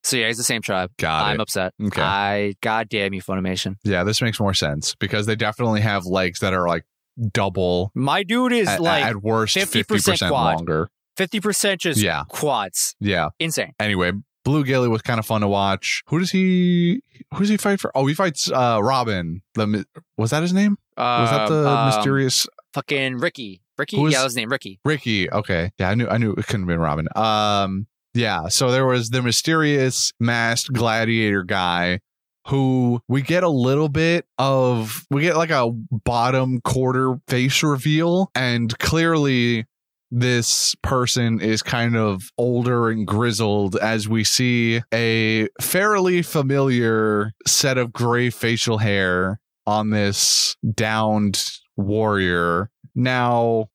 [0.04, 0.92] So yeah, it's the same tribe.
[0.98, 1.42] got I'm it.
[1.42, 1.74] upset.
[1.82, 2.02] Okay.
[2.02, 3.76] I god damn you, Funimation.
[3.84, 6.84] yeah, this makes more sense because they definitely have legs that are like
[7.32, 10.56] double My dude is at, like at worst 50% 50% quad.
[10.58, 10.90] longer.
[11.16, 12.24] fifty percent just Yeah.
[12.30, 12.96] quads.
[13.00, 13.30] Yeah.
[13.40, 13.74] Insane.
[13.80, 14.12] Anyway,
[14.46, 16.04] Blue Gilly was kind of fun to watch.
[16.08, 17.02] Who does he
[17.34, 17.92] who does he fight for?
[17.96, 19.42] Oh, he fights uh Robin.
[19.56, 19.86] The
[20.18, 20.78] was that his name?
[20.98, 23.62] Was that the Um, um, mysterious fucking Ricky?
[23.78, 23.98] Ricky?
[23.98, 24.50] Who is- yeah, that was his name.
[24.50, 24.80] Ricky.
[24.86, 25.30] Ricky?
[25.32, 25.72] Okay.
[25.80, 27.08] Yeah, I knew I knew it couldn't have been Robin.
[27.16, 32.00] Um yeah, so there was the mysterious masked gladiator guy
[32.48, 38.32] who we get a little bit of we get like a bottom quarter face reveal
[38.36, 39.66] and clearly
[40.12, 47.78] this person is kind of older and grizzled as we see a fairly familiar set
[47.78, 51.44] of gray facial hair on this downed
[51.76, 52.70] warrior.
[52.96, 53.70] Now,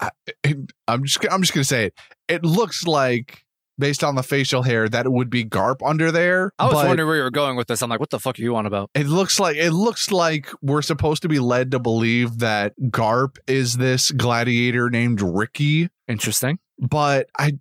[0.88, 1.94] I'm just I'm just gonna say it.
[2.28, 3.44] It looks like
[3.78, 6.52] based on the facial hair that it would be Garp under there.
[6.58, 7.82] I was but wondering where you were going with this.
[7.82, 8.90] I'm like, what the fuck are you on about?
[8.94, 13.38] it looks like it looks like we're supposed to be led to believe that Garp
[13.46, 16.58] is this gladiator named Ricky Interesting.
[16.78, 17.58] but I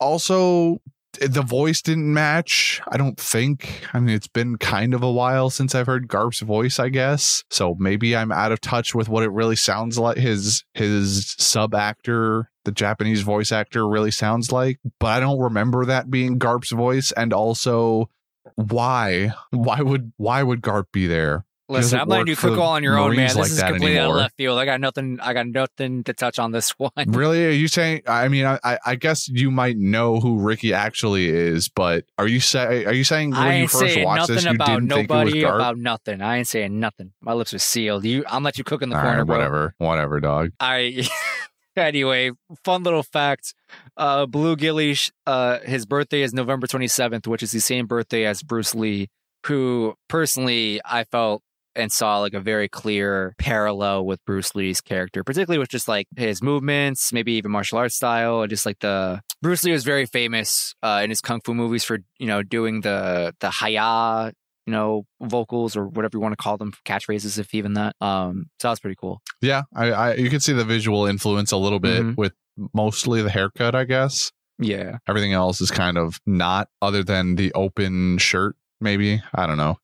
[0.00, 0.80] also
[1.20, 2.80] the voice didn't match.
[2.88, 3.82] I don't think.
[3.92, 7.44] I mean, it's been kind of a while since I've heard Garp's voice, I guess.
[7.50, 10.16] So maybe I'm out of touch with what it really sounds like.
[10.16, 14.78] His his sub actor, the Japanese voice actor, really sounds like.
[14.98, 17.12] But I don't remember that being Garp's voice.
[17.12, 18.08] And also,
[18.56, 19.32] why?
[19.50, 21.44] Why would why would Garp be there?
[21.68, 23.28] Listen, I'm letting you cook all on your own, man.
[23.28, 24.58] This like is completely out of left field.
[24.58, 25.18] I got nothing.
[25.22, 26.90] I got nothing to touch on this one.
[27.06, 27.46] Really?
[27.46, 28.02] Are you saying?
[28.06, 32.40] I mean, I, I- guess you might know who Ricky actually is, but are you
[32.40, 35.32] say are you saying when I you first watched this you didn't think it was
[35.34, 35.54] Garp?
[35.54, 36.20] about nothing.
[36.20, 37.12] I ain't saying nothing.
[37.22, 38.04] My lips are sealed.
[38.04, 39.36] You, I'm let you cook in the All corner, right, bro.
[39.38, 40.50] whatever, whatever, dog.
[40.60, 41.08] I
[41.76, 42.30] anyway,
[42.64, 43.54] fun little fact.
[43.96, 48.24] Uh, Blue Gilly, sh- uh, his birthday is November 27th, which is the same birthday
[48.24, 49.08] as Bruce Lee,
[49.46, 51.42] who personally I felt
[51.74, 56.06] and saw like a very clear parallel with Bruce Lee's character, particularly with just like
[56.16, 60.06] his movements, maybe even martial arts style, and just like the Bruce Lee was very
[60.06, 64.32] famous uh, in his kung fu movies for you know doing the the haya
[64.66, 68.46] you know vocals or whatever you want to call them catchphrases if even that um
[68.60, 71.80] so that's pretty cool Yeah, I, I you can see the visual influence a little
[71.80, 72.16] bit Mhm.
[72.16, 72.32] with
[72.74, 74.30] mostly the haircut, I guess.
[74.58, 78.54] yeah Everything else is kind of not, other than the open shirt.
[78.80, 79.78] Maybe I don't know.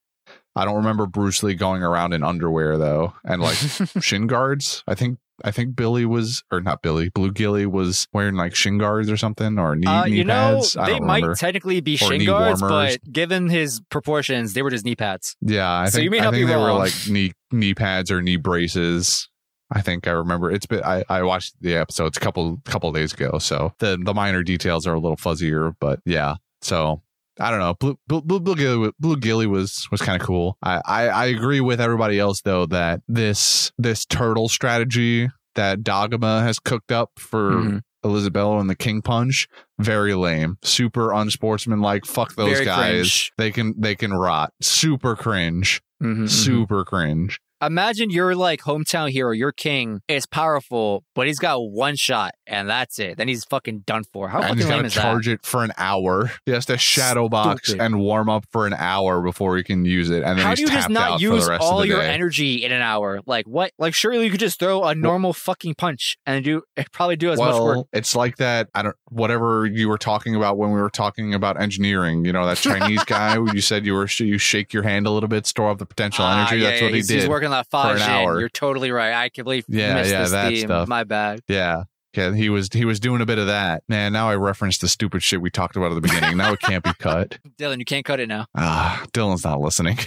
[0.55, 3.57] I don't remember Bruce Lee going around in underwear though, and like
[4.03, 4.83] shin guards.
[4.87, 8.79] I think I think Billy was or not Billy, Blue Gilly was wearing like shin
[8.79, 10.77] guards or something or knee, Uh, knee you know, pads.
[10.77, 11.35] I they might remember.
[11.37, 12.99] technically be Or shin guards, warmers.
[12.99, 15.37] but given his proportions, they were just knee pads.
[15.41, 17.75] yeah, I so think you may I not think be they were like knee knee
[17.75, 19.29] pads or knee braces.
[19.71, 23.13] I think I remember it's been I, I watched the episodes a couple couple days
[23.13, 26.37] ago, so the the minor details are a little fuzzier, but yeah.
[26.63, 27.03] So
[27.41, 27.75] I don't know.
[27.75, 30.57] Blue Blue, Blue, Blue Gilly, Blue Gilly was was kind of cool.
[30.63, 36.43] I, I I agree with everybody else though that this this turtle strategy that Dagama
[36.43, 37.83] has cooked up for Mhm.
[38.05, 39.49] Elizabeth and the King Punch
[39.81, 42.07] very lame, super unsportsmanlike.
[42.07, 42.91] Fuck those Very guys.
[42.91, 43.33] cringe.
[43.39, 44.53] They can they can rot.
[44.63, 45.81] Super cringe.
[46.03, 46.29] Mhm, mhm.
[46.31, 47.41] Super cringe.
[47.61, 52.69] Imagine your like hometown hero, your king is powerful, but he's got one shot and
[52.69, 53.17] that's it.
[53.17, 54.29] Then he's fucking done for.
[54.29, 55.03] How and fucking lame to is that?
[55.03, 56.31] charge it for an hour.
[56.47, 57.83] He has to shadow box Stupid.
[57.85, 60.23] and warm up for an hour before he can use it.
[60.23, 62.09] And then How he's do you just not use for the rest all your day.
[62.09, 63.21] energy in an hour?
[63.27, 63.73] Like what?
[63.79, 67.31] Like surely you could just throw a normal fucking punch and do it probably do
[67.33, 67.87] as much work.
[67.93, 68.69] it's like that.
[68.75, 68.97] I don't.
[69.11, 72.25] Whatever you were talking about when we were talking about engineering.
[72.25, 75.29] You know that Chinese guy you said you were you shake your hand a little
[75.29, 76.63] bit, store up the potential Ah, energy.
[76.63, 77.21] yeah, That's yeah, what he he's, did.
[77.21, 78.41] He's working for five an hour.
[78.41, 79.13] You're totally right.
[79.15, 80.67] I completely Yeah, missed yeah, this that theme.
[80.67, 80.89] stuff.
[80.89, 81.41] My bad.
[81.49, 81.85] Yeah.
[82.17, 83.83] Yeah, he was he was doing a bit of that.
[83.89, 86.37] Man, now I referenced the stupid shit we talked about at the beginning.
[86.39, 87.39] now it can't be cut.
[87.59, 88.47] Dylan, you can't cut it now.
[88.57, 89.97] Ah, Dylan's not listening.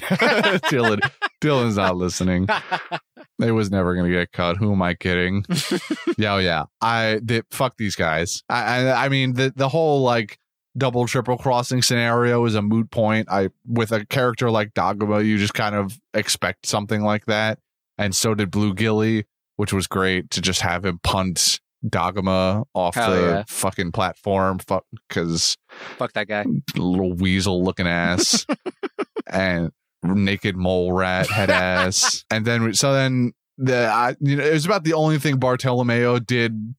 [0.69, 0.99] Dylan
[1.41, 2.47] Dylan's not listening.
[3.39, 4.57] It was never gonna get cut.
[4.57, 5.43] Who am I kidding?
[6.17, 6.65] yeah, oh, yeah.
[6.79, 8.43] I the, fuck these guys.
[8.49, 10.37] I, I I mean the the whole like
[10.77, 13.27] double triple crossing scenario is a moot point.
[13.29, 17.59] I with a character like Dagama, you just kind of expect something like that,
[17.97, 19.25] and so did Blue Gilly,
[19.57, 23.43] which was great to just have him punt Dagama off Hell the yeah.
[23.47, 24.59] fucking platform.
[24.59, 25.57] Fuck, because
[25.97, 26.45] Fuck that guy.
[26.75, 28.45] little weasel looking ass
[29.27, 29.71] and
[30.03, 34.65] naked mole rat head ass and then so then the I, you know it was
[34.65, 36.73] about the only thing Bartolomeo did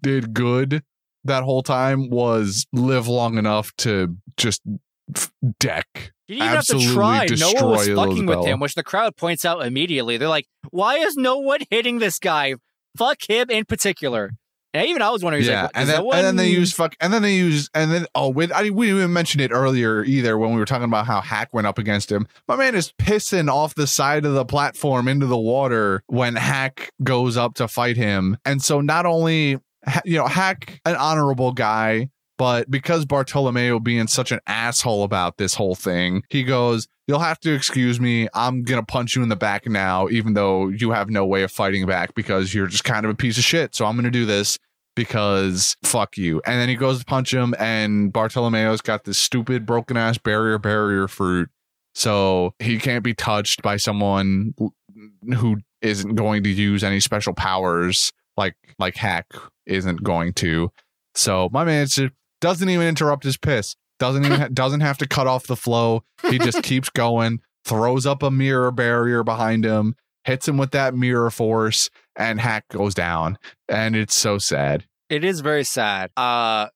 [0.00, 0.84] did good
[1.28, 4.60] that whole time was live long enough to just
[5.58, 7.26] deck You didn't even have to Absolutely try.
[7.38, 10.16] No one was fucking with him, which the crowd points out immediately.
[10.16, 12.54] They're like, why is no one hitting this guy?
[12.96, 14.32] Fuck him in particular.
[14.74, 16.18] And even I was wondering, yeah, like, and then no one...
[16.18, 18.86] and then they use fuck, and then they use and then oh, wait, I we
[18.86, 21.78] didn't even mention it earlier either when we were talking about how Hack went up
[21.78, 22.28] against him.
[22.46, 26.92] My man is pissing off the side of the platform into the water when Hack
[27.02, 29.58] goes up to fight him, and so not only
[30.04, 32.10] you know Hack an honorable guy.
[32.36, 37.40] But because Bartolomeo being such an asshole about this whole thing, he goes, You'll have
[37.40, 38.28] to excuse me.
[38.34, 41.42] I'm going to punch you in the back now, even though you have no way
[41.42, 43.74] of fighting back because you're just kind of a piece of shit.
[43.74, 44.58] So I'm going to do this
[44.94, 46.42] because fuck you.
[46.44, 50.58] And then he goes to punch him, and Bartolomeo's got this stupid broken ass barrier
[50.58, 51.48] barrier fruit.
[51.94, 54.54] So he can't be touched by someone
[55.34, 59.26] who isn't going to use any special powers like like Hack
[59.66, 60.70] isn't going to.
[61.14, 63.76] So my man just doesn't even interrupt his piss.
[63.98, 66.02] Doesn't even ha- doesn't have to cut off the flow.
[66.30, 67.40] He just keeps going.
[67.64, 69.94] Throws up a mirror barrier behind him.
[70.24, 73.38] Hits him with that mirror force, and Hack goes down.
[73.68, 74.84] And it's so sad.
[75.08, 76.10] It is very sad.
[76.16, 76.68] Uh,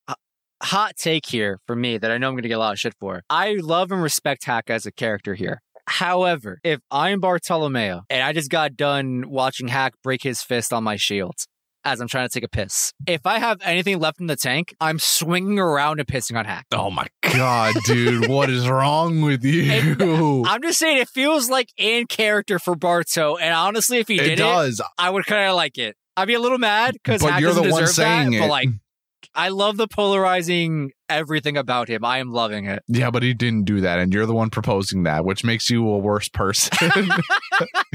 [0.62, 2.78] hot take here for me that I know I'm going to get a lot of
[2.78, 3.22] shit for.
[3.28, 5.60] I love and respect Hack as a character here.
[5.86, 10.84] However, if I'm Bartolomeo and I just got done watching Hack break his fist on
[10.84, 11.46] my shields,
[11.84, 12.92] as I'm trying to take a piss.
[13.06, 16.66] If I have anything left in the tank, I'm swinging around and pissing on Hack.
[16.72, 20.44] Oh my god, dude, what is wrong with you?
[20.46, 24.24] I'm just saying it feels like in character for Barto, and honestly, if he it
[24.24, 24.80] did it, does.
[24.98, 25.96] I would kind of like it.
[26.16, 28.40] I'd be a little mad because Hack you're the one saying that, it.
[28.40, 28.68] but like.
[29.34, 32.04] I love the polarizing everything about him.
[32.04, 32.82] I am loving it.
[32.86, 35.88] Yeah, but he didn't do that, and you're the one proposing that, which makes you
[35.88, 36.76] a worse person.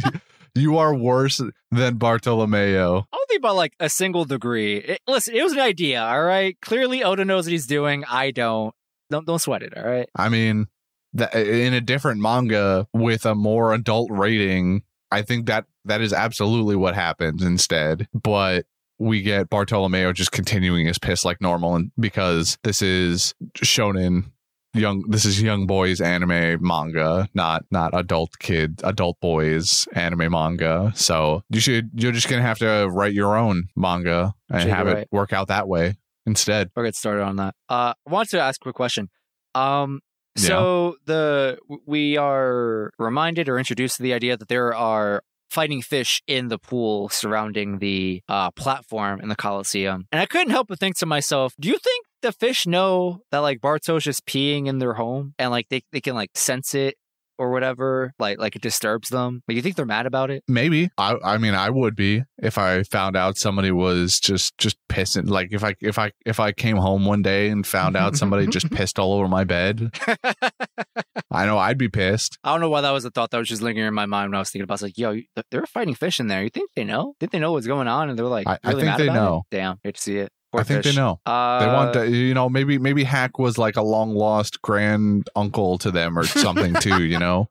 [0.56, 1.42] you are worse
[1.72, 3.00] than Bartolomeo.
[3.12, 4.78] I don't think about like a single degree.
[4.78, 6.58] It- listen, it was an idea, all right.
[6.62, 8.04] Clearly, Oda knows what he's doing.
[8.06, 8.74] I don't.
[9.10, 10.10] Don't don't sweat it, all right.
[10.16, 10.68] I mean,
[11.14, 16.12] that in a different manga with a more adult rating, I think that that is
[16.12, 18.08] absolutely what happens instead.
[18.14, 18.66] But
[19.00, 24.32] we get Bartolomeo just continuing his piss like normal, and because this is shonen
[24.80, 30.92] young, this is young boys anime manga, not not adult kid, adult boys anime manga.
[30.96, 34.88] So you should you're just gonna have to write your own manga and Should have
[34.88, 35.08] it right.
[35.12, 36.70] work out that way instead.
[36.76, 37.56] We'll get started on that.
[37.70, 39.10] Uh, I wanted to ask a quick question.
[39.56, 40.02] Um,
[40.36, 41.58] so the
[41.88, 46.60] we are reminded or introduced to the idea that there are fighting fish in the
[46.60, 51.06] pool surrounding the uh, platform in the Coliseum, and I couldn't help but think to
[51.06, 55.34] myself, do you think the fish know that like Barto's just peeing in their home
[55.38, 56.96] and like they, they can like sense it
[57.38, 59.44] or whatever, like like it disturbs them?
[59.48, 60.44] Like, you think they're mad about it?
[60.48, 60.90] Maybe.
[60.98, 65.30] I I mean I would be if I found out somebody was just just pissing
[65.30, 68.48] like if I if I if I came home one day and found out somebody
[68.48, 69.92] just pissed all over my bed.
[71.32, 72.38] I know I'd be pissed.
[72.44, 74.32] I don't know why that was a thought that was just lingering in my mind
[74.32, 74.82] when I was thinking about.
[74.82, 74.86] It.
[74.86, 75.20] Like, "Yo,
[75.52, 76.44] they're fighting fish in there.
[76.44, 77.16] You think they know?
[77.20, 79.08] Think they know what's going on?" And they're like, I- I really think mad they
[79.08, 79.44] about know.
[79.52, 79.56] It?
[79.56, 80.32] Damn, hate to see it.
[80.52, 80.96] Poor I think fish.
[80.96, 81.20] they know.
[81.26, 85.30] Uh, They want to, you know, maybe maybe Hack was like a long lost grand
[85.36, 87.50] uncle to them or something too, you know.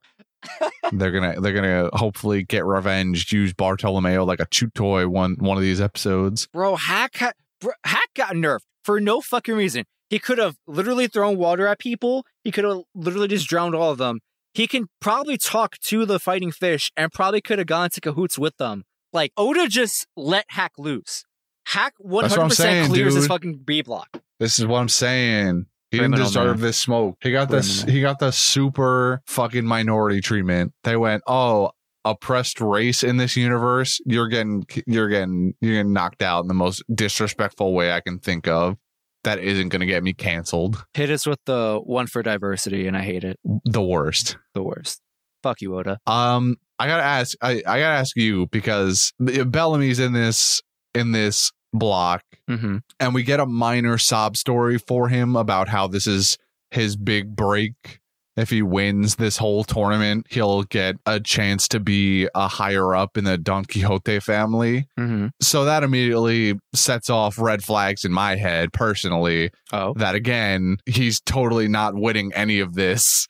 [0.93, 5.57] they're gonna they're gonna hopefully get revenge, use Bartolomeo like a chew toy one one
[5.57, 6.47] of these episodes.
[6.53, 6.77] bro.
[6.77, 9.85] Hack, ha- bro, Hack got nerfed for no fucking reason.
[10.09, 12.25] He could have literally thrown water at people.
[12.45, 14.21] He could have literally just drowned all of them.
[14.55, 18.39] He can probably talk to the fighting fish and probably could have gone to cahoots
[18.39, 18.85] with them.
[19.13, 21.25] Like Oda just let Hack loose.
[21.67, 23.29] Hack one That's what hundred I'm percent saying, clears his dude.
[23.29, 24.21] fucking B block.
[24.39, 25.67] This is what I'm saying.
[25.91, 26.67] He didn't deserve man.
[26.67, 27.17] this smoke.
[27.21, 27.83] He got this.
[27.83, 30.73] He got the super fucking minority treatment.
[30.85, 31.73] They went, oh,
[32.05, 34.01] oppressed race in this universe.
[34.05, 38.19] You're getting, you're getting, you're getting knocked out in the most disrespectful way I can
[38.19, 38.77] think of.
[39.25, 40.85] That isn't going to get me canceled.
[40.95, 43.39] Hit us with the one for diversity, and I hate it.
[43.65, 44.37] The worst.
[44.55, 45.01] The worst.
[45.43, 45.99] Fuck you, Oda.
[46.07, 47.37] Um, I gotta ask.
[47.41, 50.63] I, I gotta ask you because Bellamy's in this
[50.95, 52.77] in this block, Mm-hmm.
[53.01, 56.39] and we get a minor sob story for him about how this is
[56.71, 58.01] his big break.
[58.37, 63.17] If he wins this whole tournament, he'll get a chance to be a higher up
[63.17, 64.87] in the Don Quixote family.
[64.99, 65.29] Mm-hmm.
[65.41, 71.21] So that immediately sets off red flags in my head personally Oh, that again, he's
[71.23, 73.27] totally not winning any of this.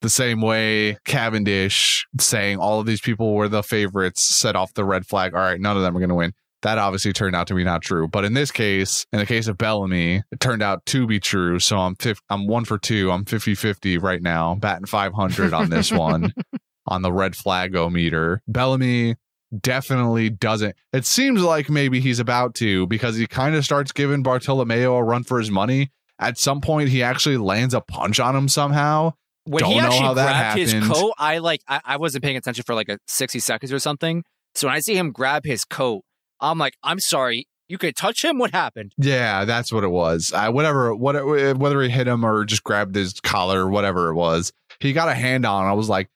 [0.00, 4.84] The same way Cavendish saying all of these people were the favorites set off the
[4.84, 5.34] red flag.
[5.34, 6.32] All right, none of them are going to win.
[6.62, 8.08] That obviously turned out to be not true.
[8.08, 11.60] But in this case, in the case of Bellamy, it turned out to be true.
[11.60, 13.12] So I'm fif- I'm one for two.
[13.12, 16.32] I'm 50 50 right now, batting 500 on this one
[16.86, 18.42] on the red flag o meter.
[18.48, 19.14] Bellamy
[19.60, 20.74] definitely doesn't.
[20.92, 25.02] It seems like maybe he's about to because he kind of starts giving Bartolomeo a
[25.02, 25.90] run for his money.
[26.18, 29.12] At some point, he actually lands a punch on him somehow.
[29.44, 32.24] when Don't he know actually how that grabbed his coat, I like I, I wasn't
[32.24, 34.24] paying attention for like a sixty seconds or something.
[34.54, 36.02] So when I see him grab his coat,
[36.40, 38.38] I'm like, I'm sorry, you could touch him.
[38.38, 38.92] What happened?
[38.96, 40.32] Yeah, that's what it was.
[40.34, 41.14] Uh, whatever, what,
[41.58, 45.08] whether he hit him or just grabbed his collar or whatever it was, he got
[45.08, 45.66] a hand on.
[45.66, 46.08] I was like,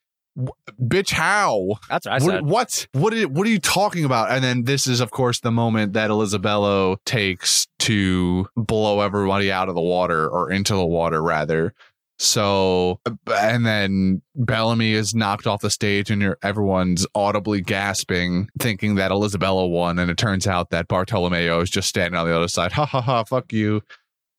[0.81, 1.75] "Bitch, how?
[1.89, 2.45] That's what I what, said.
[2.45, 2.87] what?
[2.93, 3.13] What?
[3.13, 6.09] Are, what are you talking about?" And then this is, of course, the moment that
[6.09, 11.73] Elizabello takes to blow everybody out of the water or into the water, rather.
[12.19, 12.99] So,
[13.35, 19.11] and then Bellamy is knocked off the stage, and you're, everyone's audibly gasping, thinking that
[19.11, 19.99] Elizabello won.
[19.99, 22.71] And it turns out that Bartolomeo is just standing on the other side.
[22.73, 23.23] Ha ha ha!
[23.23, 23.81] Fuck you.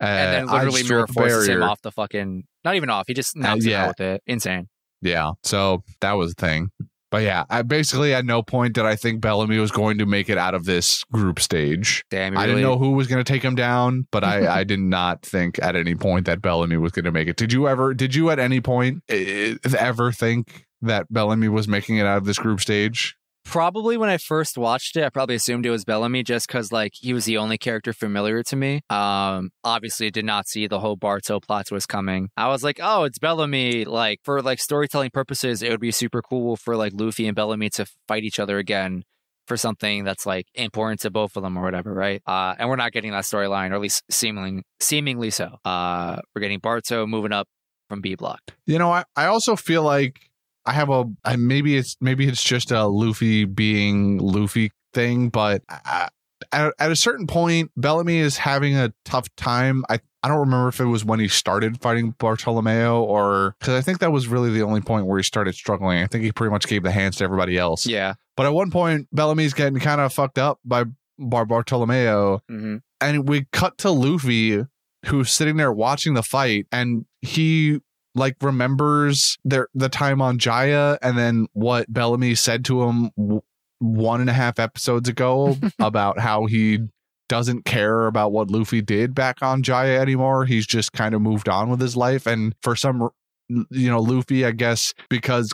[0.01, 2.45] Uh, and then literally mirror forces him off the fucking.
[2.64, 3.05] Not even off.
[3.07, 3.83] He just knocks Uh, him yeah.
[3.83, 4.22] out with it.
[4.27, 4.68] Insane.
[5.03, 5.33] Yeah.
[5.43, 6.70] So that was the thing.
[7.15, 10.29] But yeah, I basically at no point did I think Bellamy was going to make
[10.29, 12.03] it out of this group stage.
[12.11, 12.33] Damn.
[12.33, 14.81] he I didn't know who was going to take him down, but I, I did
[14.81, 17.37] not think at any point that Bellamy was going to make it.
[17.37, 21.99] Did you ever, did you at any point eh, ever think that Bellamy was making
[21.99, 23.15] it out of this group stage?
[23.45, 26.92] Probably when I first watched it, I probably assumed it was Bellamy just because like
[26.95, 28.80] he was the only character familiar to me.
[28.90, 32.30] Um, obviously did not see the whole Barto plot was coming.
[32.36, 33.84] I was like, oh, it's Bellamy.
[33.84, 37.70] Like for like storytelling purposes, it would be super cool for like Luffy and Bellamy
[37.70, 39.05] to fight each other again.
[39.47, 42.22] for something that's like important to both of them or whatever, right?
[42.26, 45.57] Uh, and we're not getting that storyline, or at least seemingly seemingly so.
[45.64, 47.47] Uh, we're getting Barto moving up
[47.88, 48.40] from B block.
[48.66, 50.18] You know, I, I also feel like
[50.67, 55.62] I have a I, maybe it's maybe it's just a Luffy being Luffy thing, but
[55.69, 56.09] I,
[56.53, 59.85] at, at a certain point, Bellamy is having a tough time.
[59.89, 63.83] I I don't remember if it was when he started fighting Bartolomeo or because I
[63.83, 66.03] think that was really the only point where he started struggling.
[66.03, 67.87] I think he pretty much gave the hands to everybody else.
[67.87, 68.15] Yeah.
[68.37, 70.85] But at one point, Bellamy's getting kind of fucked up by
[71.19, 74.65] Bar Bartolomeo, hmm and we cut to Luffy,
[75.07, 77.81] who's sitting there watching the fight, and he
[78.15, 83.43] like remembers their the time on Jaya, and then what Bellamy said to him w-
[83.81, 86.81] one and a half episodes ago about how he
[87.29, 90.45] doesn't care about what Luffy did back on Jaya anymore.
[90.45, 93.11] He's just kind of moved on with his life, and for some,
[93.49, 95.53] you know, Luffy, I guess because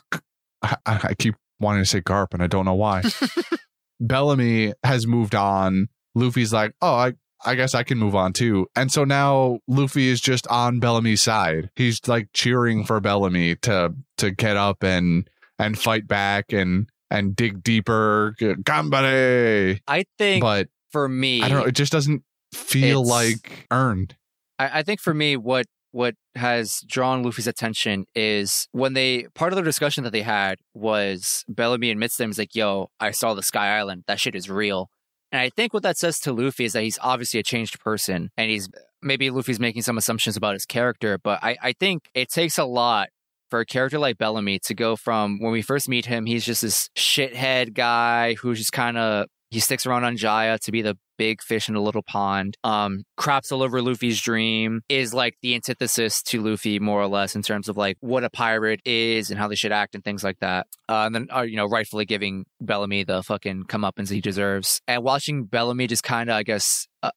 [0.62, 3.02] I, I keep wanting to say Garp, and I don't know why.
[4.00, 5.88] Bellamy has moved on.
[6.14, 7.12] Luffy's like, oh, I,
[7.44, 8.66] I guess I can move on too.
[8.76, 11.70] And so now Luffy is just on Bellamy's side.
[11.74, 15.28] He's like cheering for Bellamy to to get up and
[15.58, 18.34] and fight back and and dig deeper.
[18.40, 19.80] Gambare.
[19.86, 21.66] I think But for me, I don't know.
[21.66, 22.22] It just doesn't
[22.52, 24.16] feel like earned.
[24.58, 29.52] I, I think for me, what what has drawn Luffy's attention is when they part
[29.52, 33.10] of the discussion that they had was Bellamy admits to him, he's like, "Yo, I
[33.10, 34.04] saw the Sky Island.
[34.06, 34.90] That shit is real."
[35.32, 38.30] And I think what that says to Luffy is that he's obviously a changed person,
[38.36, 38.68] and he's
[39.02, 42.64] maybe Luffy's making some assumptions about his character, but I, I think it takes a
[42.64, 43.08] lot
[43.50, 46.62] for a character like Bellamy to go from when we first meet him, he's just
[46.62, 50.96] this shithead guy who's just kind of he sticks around on Jaya to be the
[51.18, 52.56] big fish in a little pond.
[52.64, 57.36] Um, craps all over Luffy's dream is like the antithesis to Luffy, more or less,
[57.36, 60.24] in terms of like what a pirate is and how they should act and things
[60.24, 60.66] like that.
[60.88, 64.80] Uh, and then, uh, you know, rightfully giving Bellamy the fucking comeuppance he deserves.
[64.86, 67.10] And watching Bellamy just kind of, I guess, uh,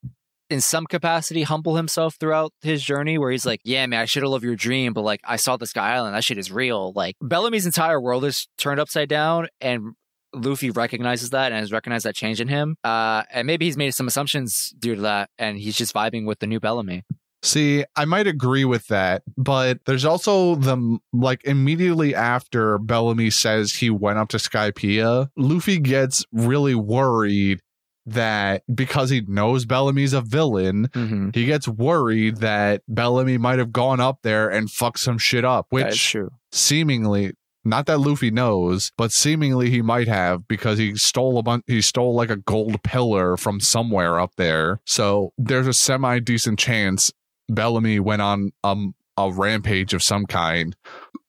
[0.49, 4.23] in some capacity humble himself throughout his journey where he's like, yeah, man, I should
[4.23, 6.15] have loved your dream, but like I saw the Sky Island.
[6.15, 6.91] That shit is real.
[6.93, 9.93] Like Bellamy's entire world is turned upside down and
[10.33, 12.75] Luffy recognizes that and has recognized that change in him.
[12.83, 16.39] Uh, and maybe he's made some assumptions due to that and he's just vibing with
[16.39, 17.03] the new Bellamy.
[17.43, 23.73] See, I might agree with that, but there's also the like immediately after Bellamy says
[23.73, 27.59] he went up to Skypiea, Luffy gets really worried
[28.05, 31.29] that because he knows Bellamy's a villain, Mm-hmm.
[31.33, 35.67] he gets worried that Bellamy might have gone up there and fucked some shit up,
[35.69, 36.15] which
[36.53, 37.33] seemingly
[37.65, 41.63] not that Luffy knows, but seemingly he might have because he stole a bunch.
[41.67, 44.81] He stole like a gold pillar from somewhere up there.
[44.85, 47.11] So there's a semi decent chance
[47.49, 50.75] Bellamy went on um a rampage of some kind,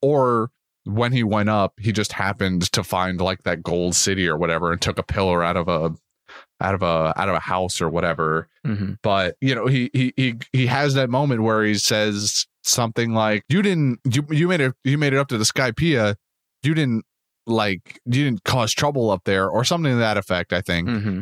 [0.01, 0.51] or
[0.85, 4.73] when he went up, he just happened to find like that gold city or whatever
[4.73, 5.95] and took a pillar out of a
[6.61, 8.95] out of a out of a house or whatever Mm-hmm.
[9.03, 13.45] but you know he he he he has that moment where he says something like
[13.51, 16.17] you didn't you you made it you made it up to the Sky Skypiea
[16.65, 17.05] you didn't
[17.47, 21.21] like you didn't cause trouble up there or something to that effect I think Mm-hmm.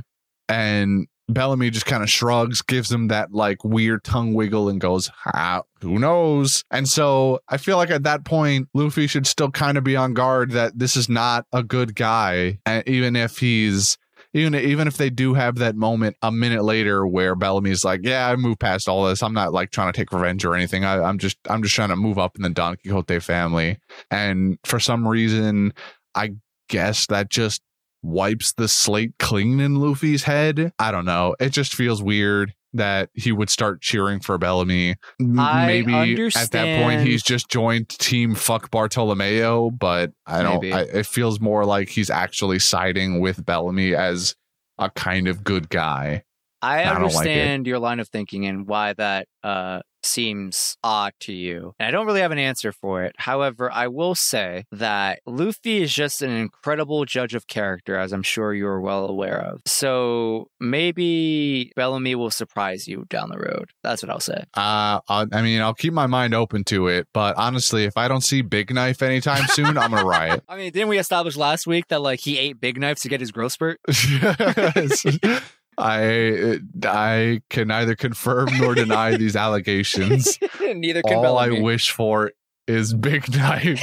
[0.49, 5.11] and Bellamy just kind of shrugs gives him that like weird tongue wiggle and goes
[5.26, 9.78] ah, who knows and so I feel like at that point Luffy should still kind
[9.78, 13.97] of be on guard that this is not a good guy and even if he's
[14.34, 18.28] even even if they do have that moment a minute later where Bellamy's like, "Yeah,
[18.28, 19.22] I moved past all this.
[19.22, 20.84] I'm not like trying to take revenge or anything.
[20.84, 23.78] I, I'm just I'm just trying to move up in the Don Quixote family."
[24.10, 25.72] And for some reason,
[26.14, 26.36] I
[26.68, 27.62] guess that just
[28.02, 30.72] wipes the slate clean in Luffy's head.
[30.78, 31.36] I don't know.
[31.38, 34.96] It just feels weird that he would start cheering for Bellamy.
[35.38, 40.82] I Maybe at that point he's just joined team fuck Bartolomeo, but I don't I,
[40.82, 44.34] it feels more like he's actually siding with Bellamy as
[44.78, 46.24] a kind of good guy.
[46.62, 51.32] I I like understand your line of thinking and why that uh, seems odd to
[51.32, 51.74] you.
[51.78, 53.14] And I don't really have an answer for it.
[53.18, 58.22] However, I will say that Luffy is just an incredible judge of character, as I'm
[58.22, 59.62] sure you're well aware of.
[59.66, 63.70] So maybe Bellamy will surprise you down the road.
[63.82, 64.44] That's what I'll say.
[64.55, 68.09] Uh, I, I mean, I'll keep my mind open to it, but honestly, if I
[68.09, 70.44] don't see Big Knife anytime soon, I'm gonna riot.
[70.48, 73.20] I mean, didn't we establish last week that like he ate big knives to get
[73.20, 73.80] his growth spurt?
[75.78, 80.38] I I can neither confirm nor deny these allegations.
[80.60, 82.32] Neither can All I wish for
[82.66, 83.82] is Big Knife.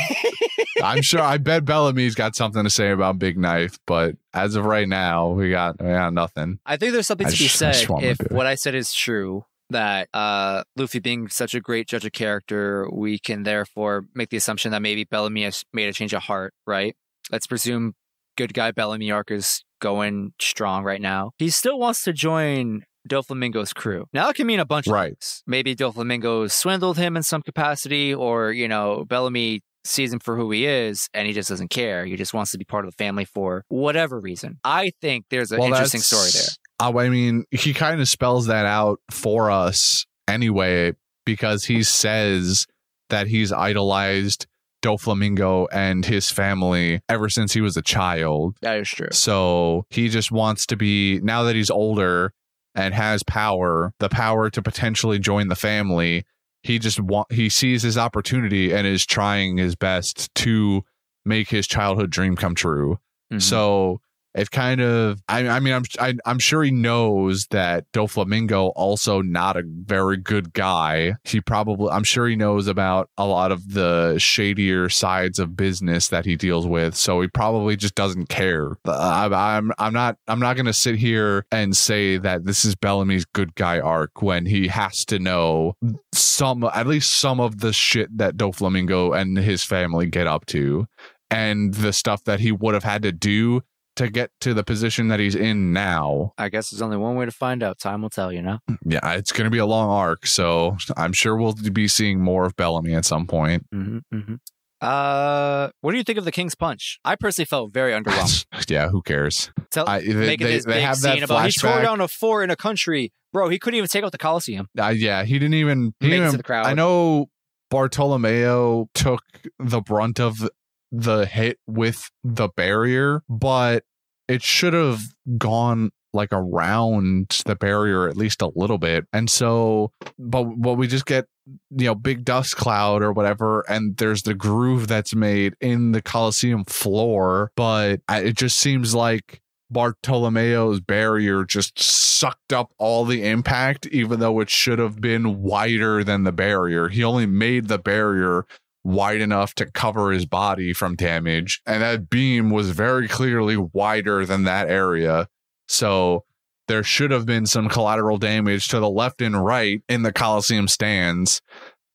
[0.82, 1.22] I'm sure.
[1.22, 5.30] I bet Bellamy's got something to say about Big Knife, but as of right now,
[5.30, 6.60] we got we got nothing.
[6.66, 9.46] I think there's something I to be just- said if what I said is true.
[9.72, 14.38] That uh, Luffy being such a great judge of character, we can therefore make the
[14.38, 16.96] assumption that maybe Bellamy has made a change of heart, right?
[17.32, 17.94] Let's presume
[18.36, 21.32] good guy Bellamy arc is going strong right now.
[21.38, 24.06] He still wants to join Doflamingo's crew.
[24.14, 25.12] Now it can mean a bunch of Right.
[25.14, 25.44] things.
[25.48, 30.52] Maybe Doflamingo swindled him in some capacity, or you know, Bellamy sees him for who
[30.52, 32.06] he is and he just doesn't care.
[32.06, 34.60] He just wants to be part of the family for whatever reason.
[34.64, 36.50] I think there's an Well, interesting story there.
[36.80, 40.94] I mean, he kind of spells that out for us anyway,
[41.26, 42.68] because he says
[43.10, 44.46] that he's idolized
[44.82, 48.56] Doflamingo and his family ever since he was a child.
[48.62, 49.10] That is true.
[49.12, 52.34] So he just wants to be, now that he's older
[52.76, 56.24] and has power, the power to potentially join the family,
[56.64, 60.84] he just want, he sees his opportunity and is trying his best to
[61.26, 63.00] make his childhood dream come true.
[63.32, 63.42] Mhm.
[63.42, 64.02] So
[64.36, 69.22] it kind of, I, I mean, I'm I, I'm sure he knows that Doflamingo also
[69.22, 71.16] not a very good guy.
[71.24, 76.10] He probably, I'm sure he knows about a lot of the shadier sides of business
[76.10, 76.96] that he deals with.
[76.96, 78.78] So he probably just doesn't care.
[78.86, 82.76] Uh, I, I'm I'm not I'm not gonna sit here and say that this is
[82.76, 85.74] Bellamy's good guy arc when he has to know
[86.14, 90.88] some, at least some of the shit that Doflamingo and his family get up to
[91.32, 93.62] and the stuff that he would have had to do
[94.00, 96.34] to get to the position that he's in now.
[96.38, 97.80] I guess there's only one way to find out.
[97.80, 98.60] Time will tell, you know?
[98.86, 102.46] Yeah, it's going to be a long arc, so I'm sure we'll be seeing more
[102.46, 103.66] of Bellamy at some point.
[103.72, 104.36] hmm hmm
[104.82, 107.00] Uh, what do you think of the King's Punch?
[107.04, 108.46] I personally felt very underwhelmed.
[108.70, 109.52] yeah, who cares?
[109.70, 112.46] Tell, I, they, they, they big have scene that about he tore down a fort
[112.46, 113.50] in a country, bro.
[113.50, 114.68] He couldn't even take out the Colosseum.
[114.80, 115.94] Uh, yeah, he didn't even.
[116.00, 116.66] He didn't even the crowd.
[116.68, 117.28] I know
[117.70, 119.24] Bartolomeo took
[119.60, 120.50] the brunt of
[120.92, 123.84] the hit with the barrier, but
[124.30, 125.02] it should have
[125.38, 129.06] gone like around the barrier at least a little bit.
[129.12, 133.98] And so, but what we just get, you know, big dust cloud or whatever, and
[133.98, 140.80] there's the groove that's made in the Coliseum floor, but it just seems like Bartolomeo's
[140.80, 146.24] barrier just sucked up all the impact, even though it should have been wider than
[146.24, 146.88] the barrier.
[146.90, 148.46] He only made the barrier
[148.84, 154.26] wide enough to cover his body from damage, and that beam was very clearly wider
[154.26, 155.28] than that area.
[155.68, 156.26] So
[156.68, 160.68] there should have been some collateral damage to the left and right in the Coliseum
[160.68, 161.42] stands.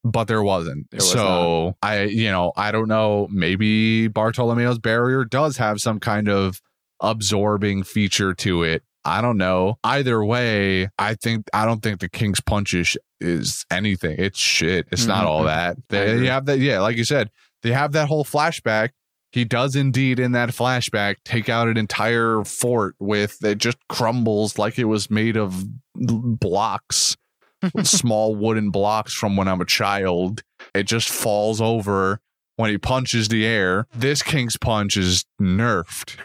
[0.06, 0.88] But there wasn't.
[0.92, 3.26] Was so I, you know, I don't know.
[3.30, 6.60] Maybe Bartolomeo's barrier does have some kind of
[7.00, 8.82] absorbing feature to it.
[9.04, 9.78] I don't know.
[9.84, 14.16] Either way, I think I don't think the King's Punch is, is anything.
[14.18, 14.86] It's shit.
[14.90, 15.28] It's not Mhm.
[15.28, 15.76] all that.
[15.88, 16.58] They you have that.
[16.58, 17.30] Yeah, like you said,
[17.62, 18.90] they have that whole flashback.
[19.32, 24.58] He does indeed in that flashback take out an entire fort with it just crumbles
[24.58, 27.16] like it was made of blocks,
[27.82, 30.42] small wooden blocks from when I'm a child.
[30.74, 32.20] It just falls over
[32.56, 33.86] when he punches the air.
[33.94, 36.16] This King's Punch is nerfed.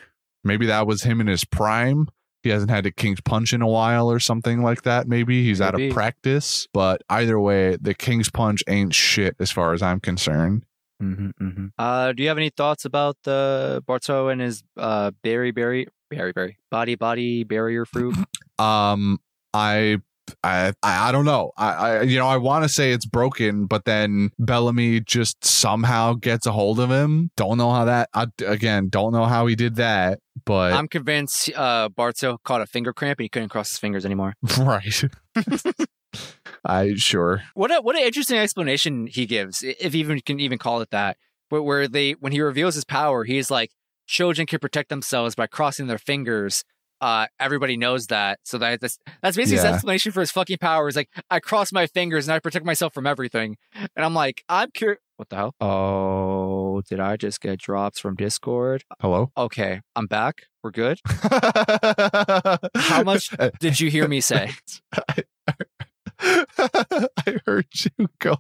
[0.44, 2.08] Maybe that was him in his prime.
[2.44, 5.08] He hasn't had a King's Punch in a while or something like that.
[5.08, 6.68] Maybe he's out of practice.
[6.74, 10.64] But either way, the King's Punch ain't shit as far as I'm concerned.
[11.02, 11.66] Mm-hmm, mm-hmm.
[11.78, 16.34] Uh, do you have any thoughts about the Barto and his uh berry berry berry
[16.34, 18.16] berry body body barrier fruit?
[18.60, 19.20] Um,
[19.54, 20.00] I.
[20.44, 21.52] I, I I don't know.
[21.58, 26.14] I, I you know I want to say it's broken, but then Bellamy just somehow
[26.14, 27.32] gets a hold of him.
[27.36, 28.10] Don't know how that.
[28.14, 32.66] I, again, don't know how he did that, but I'm convinced uh Barto caught a
[32.66, 34.36] finger cramp and he couldn't cross his fingers anymore.
[34.60, 35.04] right.
[36.66, 37.44] I sure.
[37.54, 41.18] What a what an interesting explanation he gives, if even can even call it that.
[41.50, 43.72] Where, where they when he reveals his power, he's like
[44.08, 46.64] children can protect themselves by crossing their fingers.
[47.02, 50.88] Uh, everybody knows that, so that that's that's basically his explanation for his fucking power.
[50.88, 53.58] Is like I cross my fingers and I protect myself from everything.
[53.74, 55.00] And I'm like, I'm curious.
[55.18, 55.56] What the hell?
[55.60, 58.86] Oh, did I just get drops from Discord?
[59.02, 59.32] Hello.
[59.36, 60.44] Okay, I'm back.
[60.64, 61.00] We're good.
[61.06, 63.30] How much
[63.60, 64.52] did you hear me say?
[66.22, 68.36] I heard you go.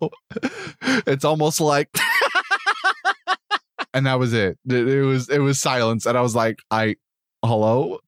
[0.82, 1.90] It's almost like,
[3.94, 4.58] and that was it.
[4.68, 6.96] It it was it was silence, and I was like, I,
[7.44, 8.00] hello.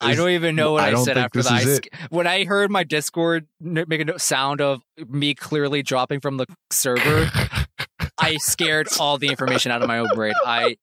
[0.00, 1.80] I don't even know what I I, said after that.
[1.92, 6.46] I when I heard my Discord make a sound of me clearly dropping from the
[6.70, 7.30] server,
[8.18, 10.34] I scared all the information out of my own brain.
[10.44, 10.76] I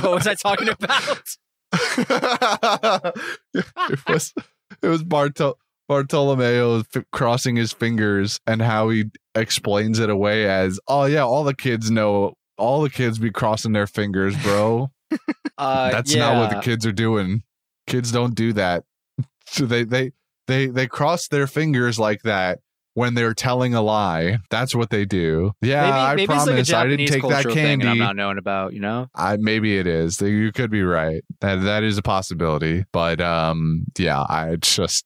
[0.00, 1.36] what was I talking about?
[3.54, 4.34] it was
[4.82, 5.54] it was Bartol
[5.88, 11.44] Bartolomeo f- crossing his fingers and how he explains it away as, "Oh yeah, all
[11.44, 12.34] the kids know.
[12.58, 14.90] All the kids be crossing their fingers, bro.
[15.58, 16.20] Uh, That's yeah.
[16.20, 17.42] not what the kids are doing.
[17.86, 18.84] Kids don't do that.
[19.46, 20.12] So they they
[20.46, 22.60] they they cross their fingers like that
[22.94, 24.38] when they're telling a lie.
[24.50, 25.52] That's what they do.
[25.60, 28.38] Yeah, maybe, I maybe it's like promise I didn't take that and I'm not knowing
[28.38, 28.72] about.
[28.72, 30.20] You know, I maybe it is.
[30.20, 31.22] You could be right.
[31.40, 32.84] That that is a possibility.
[32.92, 35.04] But um yeah, I just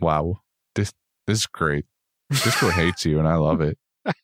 [0.00, 0.40] wow.
[0.74, 0.92] This
[1.26, 1.84] this is great.
[2.30, 3.78] Discord hates you and I love it.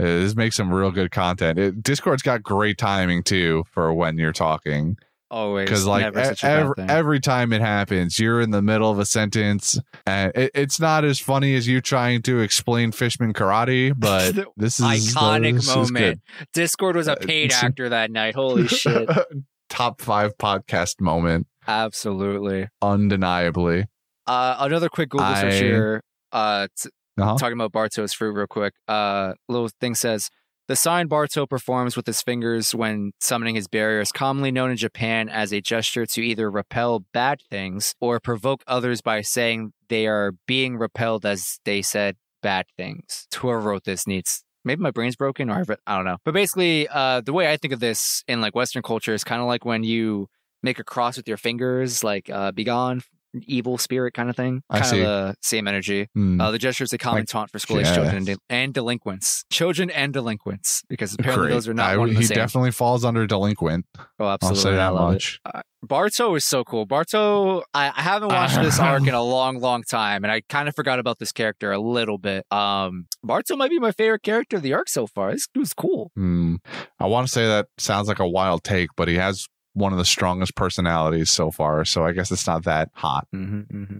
[0.00, 1.58] Uh, This makes some real good content.
[1.58, 4.96] It, Discord's got great timing too for when you're talking
[5.30, 9.04] always because like e- every, every time it happens, you're in the middle of a
[9.06, 14.34] sentence and it, it's not as funny as you trying to explain Fishman karate, but
[14.56, 16.20] this is iconic this is moment.
[16.52, 18.34] Discord was a Uh, paid actor that night.
[18.34, 19.08] Holy shit!
[19.68, 22.68] Top five podcast moment, Absolutely.
[22.80, 23.84] undeniably.
[24.26, 26.02] Uh, another quick Google search here.
[26.32, 27.36] Uh, t- Uh-huh.
[27.36, 28.74] talking about Barto's fruit real quick.
[28.86, 30.30] Uh, little thing says
[30.68, 34.76] the sign Barto performs with his fingers when summoning his barrier is commonly known in
[34.76, 40.06] Japan as a gesture to either repel bad things or provoke others by saying they
[40.06, 43.26] are being repelled as they said bad things.
[43.34, 44.44] Whoever wrote this needs.
[44.64, 46.18] Maybe my brain's broken, or I've, don't know.
[46.24, 49.40] But basically, uh, the way I think of this in like Western culture is kind
[49.40, 50.28] of like when you
[50.62, 53.02] make a cross with your fingers, like uh, "Begone,
[53.46, 54.62] evil spirit" kind of thing.
[54.70, 55.00] I Kind see.
[55.00, 56.08] of the same energy.
[56.14, 56.40] Hmm.
[56.40, 57.94] Uh, the gesture is a common Like, taunt for school age yeah.
[57.94, 59.44] children and, de- and delinquents.
[59.50, 61.54] Children and delinquents, because apparently Great.
[61.54, 62.36] those are not I- one he same.
[62.36, 63.86] definitely falls under delinquent.
[63.98, 64.62] oh, I'll absolutely.
[64.62, 65.40] say I that much.
[65.80, 66.86] Barto is so cool.
[66.86, 70.68] Barto, I, I haven't watched this arc in a long, long time, and I kind
[70.68, 72.44] of forgot about this character a little bit.
[72.50, 75.30] Um, Barto might be my favorite character of the arc so far.
[75.32, 76.10] This dude's cool.
[76.16, 76.56] Hmm.
[76.98, 79.46] I want to say that sounds like a wild take, but he has
[79.78, 81.84] one of the strongest personalities so far.
[81.84, 83.26] So I guess it's not that hot.
[83.32, 83.98] hmm hmm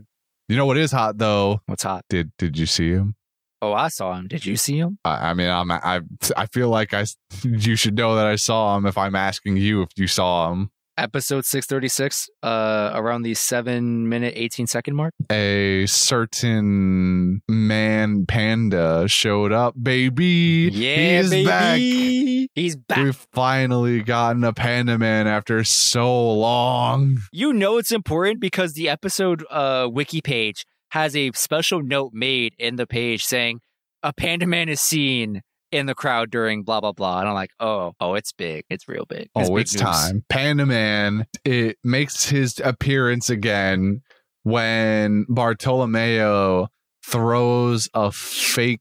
[0.49, 1.61] You know what is hot though?
[1.67, 2.05] What's hot?
[2.09, 3.15] Did did you see him?
[3.61, 4.29] Oh, I saw him.
[4.29, 4.99] Did you see him?
[5.05, 6.01] I, I mean, I'm I
[6.37, 7.05] I feel like I
[7.43, 10.71] you should know that I saw him if I'm asking you if you saw him.
[10.99, 15.15] Episode six thirty six, uh, around the seven minute eighteen second mark.
[15.31, 20.69] A certain man panda showed up, baby.
[20.73, 21.47] Yeah, He's baby.
[21.47, 22.51] back.
[22.57, 22.99] He's back.
[22.99, 27.19] We've finally gotten a panda man after so long.
[27.33, 32.55] You know it's important because the episode uh, wiki page has a special note made
[32.59, 33.61] in the page saying
[34.03, 37.21] a panda man is seen in the crowd during blah blah blah.
[37.21, 38.65] And I'm like, oh, oh, it's big.
[38.71, 39.29] It's real big.
[39.35, 39.83] Oh, big it's news.
[39.83, 40.25] time.
[40.29, 44.03] Panda Man it makes his appearance again
[44.43, 46.69] when Bartolomeo
[47.03, 48.81] throws a fake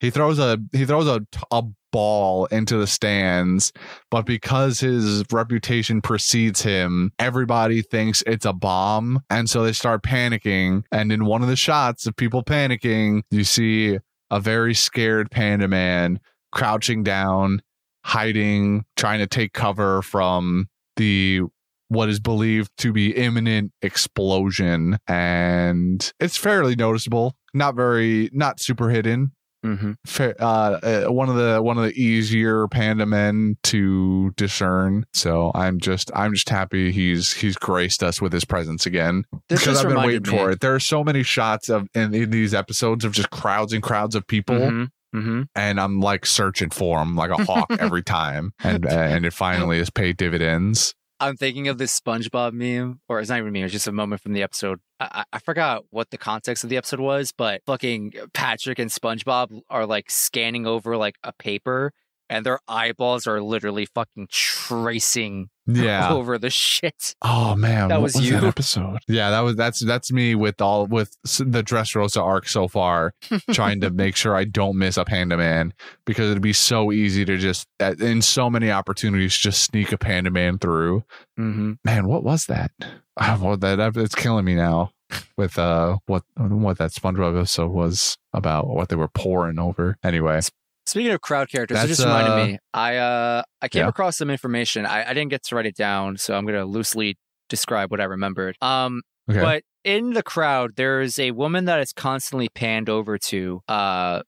[0.00, 3.72] he throws a he throws a a ball into the stands,
[4.10, 10.02] but because his reputation precedes him, everybody thinks it's a bomb, and so they start
[10.02, 10.84] panicking.
[10.92, 13.98] And in one of the shots of people panicking, you see
[14.30, 16.20] a very scared panda man
[16.52, 17.60] crouching down,
[18.04, 21.42] hiding, trying to take cover from the
[21.88, 24.98] what is believed to be imminent explosion.
[25.06, 27.34] And it's fairly noticeable.
[27.54, 29.32] Not very not super hidden
[29.66, 29.92] Mm-hmm.
[30.06, 35.50] Fa- uh, uh, one of the one of the easier panda men to discern so
[35.54, 39.84] i'm just i'm just happy he's he's graced us with his presence again This because
[39.84, 40.38] i've been waiting me.
[40.38, 43.72] for it there are so many shots of in, in these episodes of just crowds
[43.72, 45.48] and crowds of people Mhm, mhm.
[45.54, 49.32] and I'm like searching for him like a hawk every time, and uh, and it
[49.32, 50.94] finally has paid dividends.
[51.18, 53.64] I'm thinking of this SpongeBob meme, or it's not even a meme.
[53.64, 54.80] It's just a moment from the episode.
[55.00, 59.60] I, I forgot what the context of the episode was, but fucking Patrick and SpongeBob
[59.70, 61.92] are like scanning over like a paper,
[62.28, 66.12] and their eyeballs are literally fucking tracing Yeah.
[66.12, 67.14] over the shit.
[67.22, 68.36] Oh man, That what was you?
[68.38, 68.98] episode.
[69.08, 73.14] Yeah, that was that's that's me with all with s- the Dressrosa arc so far,
[73.52, 75.72] trying to make sure I don't miss a Panda Man
[76.04, 79.98] because it'd be so easy to just uh, in so many opportunities just sneak a
[79.98, 81.02] Panda Man through.
[81.38, 81.72] Mm-hmm.
[81.84, 82.70] Man, what was that?
[83.18, 84.90] Oh, well, that that- it's killing me now
[85.36, 89.96] with uh what what that SpongeBob episode was about, what they were pouring over.
[90.04, 90.40] Anyway,
[90.86, 92.58] Speaking of crowd characters, it just reminded uh, me.
[92.72, 93.88] I uh I came yeah.
[93.88, 94.86] across some information.
[94.86, 97.18] I, I didn't get to write it down, so I'm gonna loosely
[97.48, 98.56] describe what I remembered.
[98.60, 103.60] Um, okay, but in the crowd, there's a woman that is constantly panned over to.
[103.66, 104.22] Uh,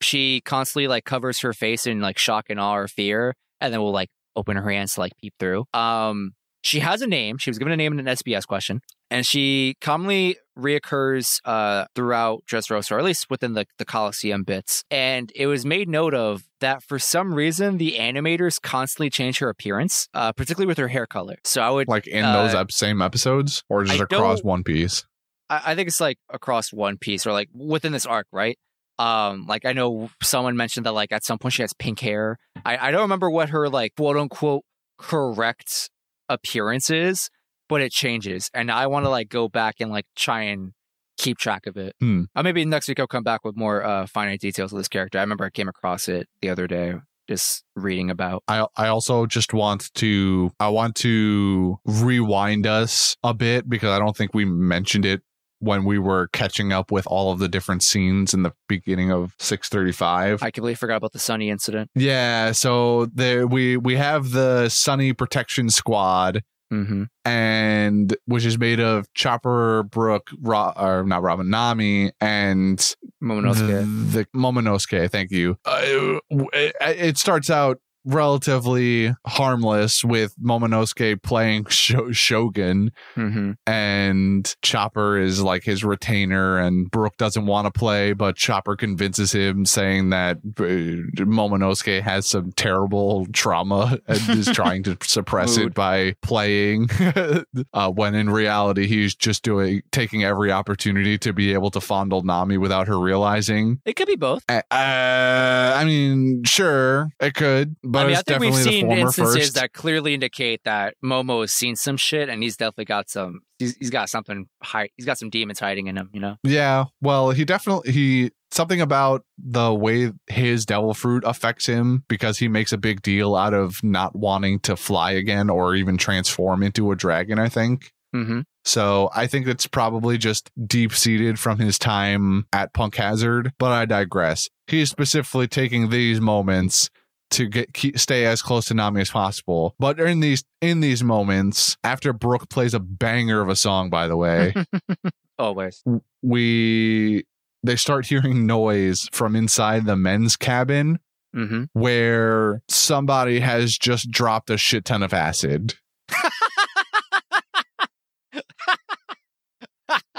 [0.00, 3.80] she constantly like covers her face in like shock and awe or fear, and then
[3.80, 5.64] will like open her hands to like peep through.
[5.74, 6.32] Um,
[6.64, 7.36] she has a name.
[7.36, 12.44] She was given a name in an SBS question, and she commonly reoccurs uh, throughout
[12.50, 14.82] Dressrosa, or at least within the, the Coliseum bits.
[14.90, 19.50] And it was made note of that for some reason the animators constantly change her
[19.50, 21.36] appearance, uh, particularly with her hair color.
[21.44, 25.04] So I would like in uh, those same episodes or just I across One Piece.
[25.50, 28.58] I, I think it's like across one piece or like within this arc, right?
[28.98, 32.38] Um, like I know someone mentioned that like at some point she has pink hair.
[32.64, 34.64] I, I don't remember what her like quote unquote
[34.96, 35.90] correct
[36.28, 37.30] appearance is,
[37.68, 38.50] but it changes.
[38.54, 40.72] And I want to like go back and like try and
[41.16, 41.94] keep track of it.
[42.00, 42.24] Hmm.
[42.34, 45.18] Uh, maybe next week I'll come back with more uh, finite details of this character.
[45.18, 46.94] I remember I came across it the other day,
[47.28, 48.42] just reading about.
[48.48, 53.98] I I also just want to I want to rewind us a bit because I
[53.98, 55.22] don't think we mentioned it
[55.64, 59.34] when we were catching up with all of the different scenes in the beginning of
[59.38, 60.42] 635.
[60.42, 61.90] I completely forgot about the Sunny incident.
[61.94, 66.42] yeah, so there we we have the Sunny Protection Squad
[66.72, 67.04] Mm-hmm.
[67.24, 72.78] and which is made of Chopper, Brook, Ro- or not Robin, Nami, and
[73.22, 74.10] Momonosuke.
[74.12, 75.10] the, the Momonosuke.
[75.10, 75.56] Thank you.
[75.64, 83.52] Uh, it, it starts out relatively harmless with Momonosuke playing Sho- Shogun, mm-hmm.
[83.66, 89.32] and Chopper is like his retainer, and Brook doesn't want to play, but Chopper convinces
[89.32, 95.74] him, saying that uh, Momonosuke has some terrible trauma and is trying to suppress it
[95.74, 96.88] by playing.
[97.72, 102.22] uh, when in reality, he's just doing taking every opportunity to be able to fondle
[102.22, 103.80] Nami without her realizing.
[103.84, 104.44] It could be both.
[104.48, 109.54] Uh, I mean, sure, it could, but I mean, I think we've seen instances first.
[109.54, 113.40] that clearly indicate that Momo has seen some shit, and he's definitely got some.
[113.58, 114.46] He's, he's got something.
[114.62, 116.10] High, he's got some demons hiding in him.
[116.12, 116.36] You know.
[116.42, 122.38] Yeah, well, he definitely he something about the way his devil fruit affects him because
[122.38, 126.62] he makes a big deal out of not wanting to fly again or even transform
[126.62, 127.92] into a dragon, I think.
[128.14, 128.40] Mm-hmm.
[128.64, 133.72] So I think it's probably just deep seated from his time at Punk Hazard, but
[133.72, 134.48] I digress.
[134.68, 136.90] He's specifically taking these moments
[137.34, 139.74] to get keep, stay as close to Nami as possible.
[139.78, 144.08] But in these in these moments, after Brook plays a banger of a song, by
[144.08, 144.54] the way,
[145.38, 145.82] Always.
[146.22, 147.24] we
[147.62, 150.98] they start hearing noise from inside the men's cabin
[151.34, 151.64] Mm-hmm.
[151.72, 155.74] where somebody has just dropped a shit ton of acid.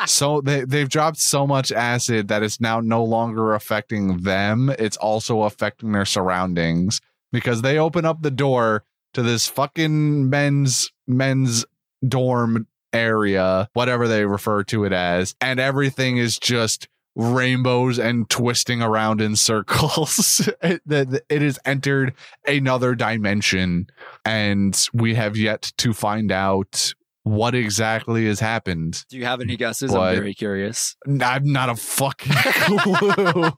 [0.10, 4.70] so they they've dropped so much acid that it's now no longer affecting them.
[4.80, 7.02] It's also affecting their surroundings
[7.32, 8.84] because they open up the door
[9.14, 11.66] to this fucking men's men's
[12.08, 18.82] dorm area whatever they refer to it as and everything is just rainbows and twisting
[18.82, 20.50] around in circles.
[20.62, 22.14] It, that it has entered
[22.48, 23.88] another dimension
[24.24, 26.94] and we have yet to find out
[27.26, 29.92] what exactly has happened Do you have any guesses?
[29.94, 30.96] I'm very curious.
[31.08, 32.32] I'm not a fucking
[32.78, 33.50] clue.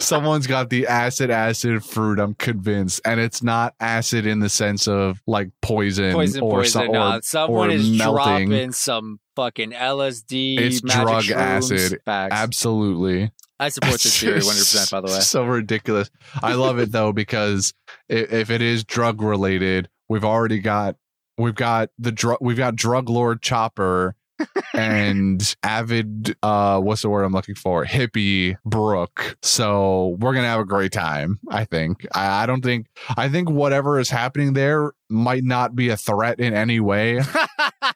[0.00, 2.18] Someone's got the acid acid fruit.
[2.18, 6.86] I'm convinced, and it's not acid in the sense of like poison, Poison, or, poison.
[6.86, 8.48] so- nah, or, someone or is melting.
[8.48, 10.58] dropping some fucking LSD.
[10.58, 11.34] It's magic drug shrooms.
[11.36, 12.00] acid.
[12.04, 12.34] Facts.
[12.34, 13.30] Absolutely,
[13.60, 14.48] I support this theory 100.
[14.58, 15.20] percent By the way.
[15.20, 16.10] so ridiculous.
[16.42, 17.72] I love it though because
[18.08, 20.96] if it is drug related, we've already got
[21.38, 24.14] we've got the drug we've got drug lord Chopper.
[24.72, 27.84] and avid uh what's the word i'm looking for?
[27.84, 32.06] Hippie Brook so we're gonna have a great time i think.
[32.14, 32.86] I, I don't think
[33.16, 37.20] i think whatever is happening there might not be a threat in any way.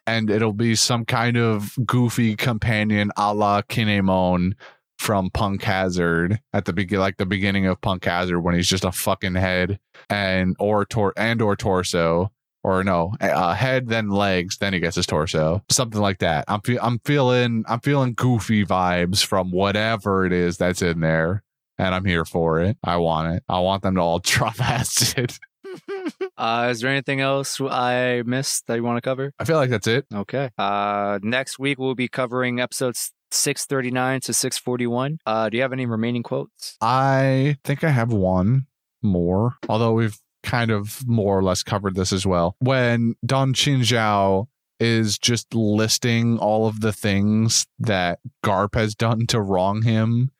[0.05, 4.53] And it'll be some kind of goofy companion a la Kin'emon
[4.97, 8.85] from punk hazard at the begin like the beginning of punk hazard when he's just
[8.85, 9.79] a fucking head
[10.09, 12.31] and or tor and or torso
[12.63, 16.45] or no, uh, head then legs, then he gets his torso, something like that.
[16.47, 21.43] I'm fe- I'm feeling I'm feeling goofy vibes from whatever it is that's in there,
[21.77, 22.77] and I'm here for it.
[22.83, 23.43] I want it.
[23.49, 25.37] I want them to all drop acid.
[26.37, 29.33] uh, is there anything else I missed that you want to cover?
[29.39, 30.05] I feel like that's it.
[30.13, 30.49] Okay.
[30.57, 35.19] Uh, next week we'll be covering episodes 639 to 641.
[35.25, 36.77] Uh, do you have any remaining quotes?
[36.81, 38.67] I think I have one
[39.01, 42.55] more, although we've kind of more or less covered this as well.
[42.59, 44.47] When Don Chinjao
[44.79, 50.31] is just listing all of the things that Garp has done to wrong him,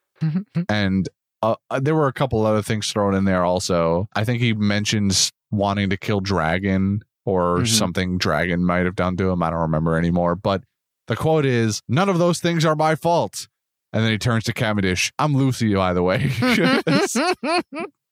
[0.70, 1.08] and
[1.42, 4.08] uh, there were a couple other things thrown in there also.
[4.16, 7.68] I think he mentions wanting to kill Dragon or Mhm.
[7.68, 9.42] something Dragon might have done to him.
[9.44, 10.64] I don't remember anymore, but
[11.08, 13.48] the quote is, "None of those things are my fault."
[13.92, 15.12] And then he turns to Cavendish.
[15.20, 16.32] I'm Lucy, by the way.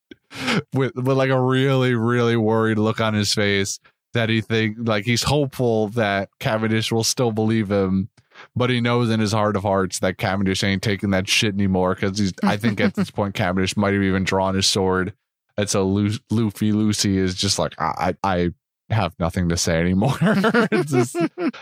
[0.74, 3.80] with with like a really really worried look on his face
[4.14, 8.10] that he think like he's hopeful that Cavendish will still believe him
[8.56, 11.96] but he knows in his heart of hearts that Cavendish ain't taking that shit anymore
[11.96, 15.14] because he's I think at this point Cavendish might have even drawn his sword.
[15.58, 18.50] And so Lu- Luffy Lucy is just like I I I
[18.92, 20.18] have nothing to say anymore
[20.86, 21.18] just-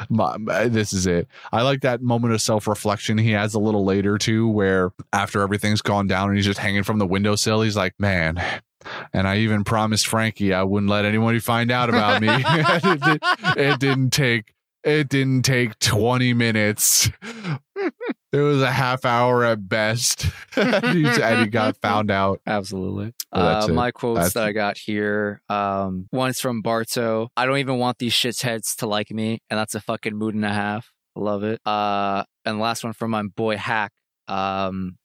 [0.68, 4.18] this is it I like that moment of self reflection he has a little later
[4.18, 7.94] too, where after everything's gone down and he's just hanging from the windowsill, he's like,
[8.00, 8.42] man.
[9.14, 12.28] And I even promised Franky I wouldn't let anybody find out about me.
[12.32, 13.24] it, did,
[13.58, 14.54] it didn't take
[14.84, 17.10] it didn't take 20 minutes.
[18.32, 20.26] It was a half hour at best.
[20.56, 22.42] and he got found out.
[22.46, 23.14] Absolutely.
[23.34, 25.42] Well, uh, my quotes That's- that I got here.
[25.50, 27.30] Um, one's from Barto.
[27.36, 30.36] I don't even want these shits heads to like me, and that's a fucking mood
[30.36, 30.92] and a half.
[31.16, 31.60] Love it.
[31.66, 33.92] Uh, and last one from my boy Hack.
[34.28, 34.98] Um,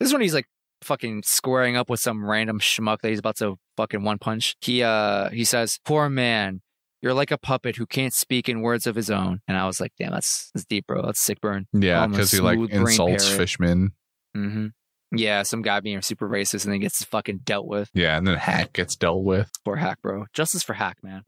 [0.00, 0.46] this one he's like
[0.82, 4.56] fucking squaring up with some random schmuck that he's about to fucking one punch.
[4.60, 6.60] He uh he says, "Poor man."
[7.04, 9.40] You're like a puppet who can't speak in words of his own.
[9.46, 11.02] And I was like, damn, that's, that's deep, bro.
[11.02, 11.66] That's sick burn.
[11.74, 13.38] Yeah, because he like insults parrot.
[13.38, 13.92] Fishman.
[14.34, 14.68] hmm
[15.14, 17.90] Yeah, some guy being super racist and then gets fucking dealt with.
[17.92, 19.50] Yeah, and then Hack gets dealt with.
[19.66, 20.24] Poor Hack, bro.
[20.32, 21.24] Justice for Hack, man.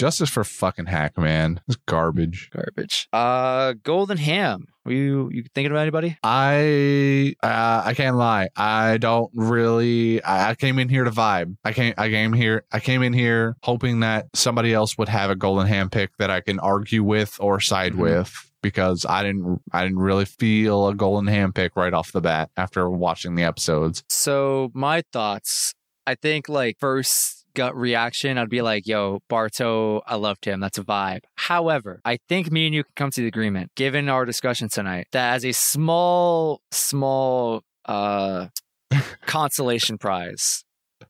[0.00, 1.60] Justice for fucking Hack, man.
[1.68, 2.50] It's garbage.
[2.50, 3.06] Garbage.
[3.12, 4.66] Uh, Golden Ham.
[4.84, 6.16] Were you you thinking about anybody?
[6.22, 8.48] I uh, I can't lie.
[8.56, 10.22] I don't really.
[10.22, 11.56] I, I came in here to vibe.
[11.64, 11.92] I came.
[11.98, 12.64] I came here.
[12.72, 16.30] I came in here hoping that somebody else would have a golden ham pick that
[16.30, 17.98] I can argue with or side Mhm.
[17.98, 19.60] with because I didn't.
[19.70, 23.42] I didn't really feel a golden ham pick right off the bat after watching the
[23.44, 24.02] episodes.
[24.08, 25.74] So my thoughts.
[26.06, 30.60] I think like first gut reaction, I'd be like, "Yo, Barto, I loved him.
[30.60, 34.08] That's a vibe." However, I think me and you can come to the agreement, given
[34.08, 38.48] our discussion tonight, that as a small, small uh
[39.26, 40.64] consolation prize,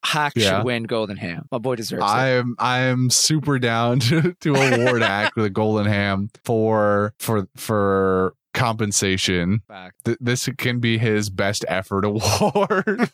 [0.05, 0.59] Hack Yeah.
[0.59, 1.47] should win Golden Ham.
[1.51, 2.07] My boy deserves it.
[2.07, 2.55] I am.
[2.59, 8.35] I am super down to, to award Hack with a golden ham for for for
[8.55, 9.61] compensation.
[10.05, 13.11] Th- this can be his best effort award.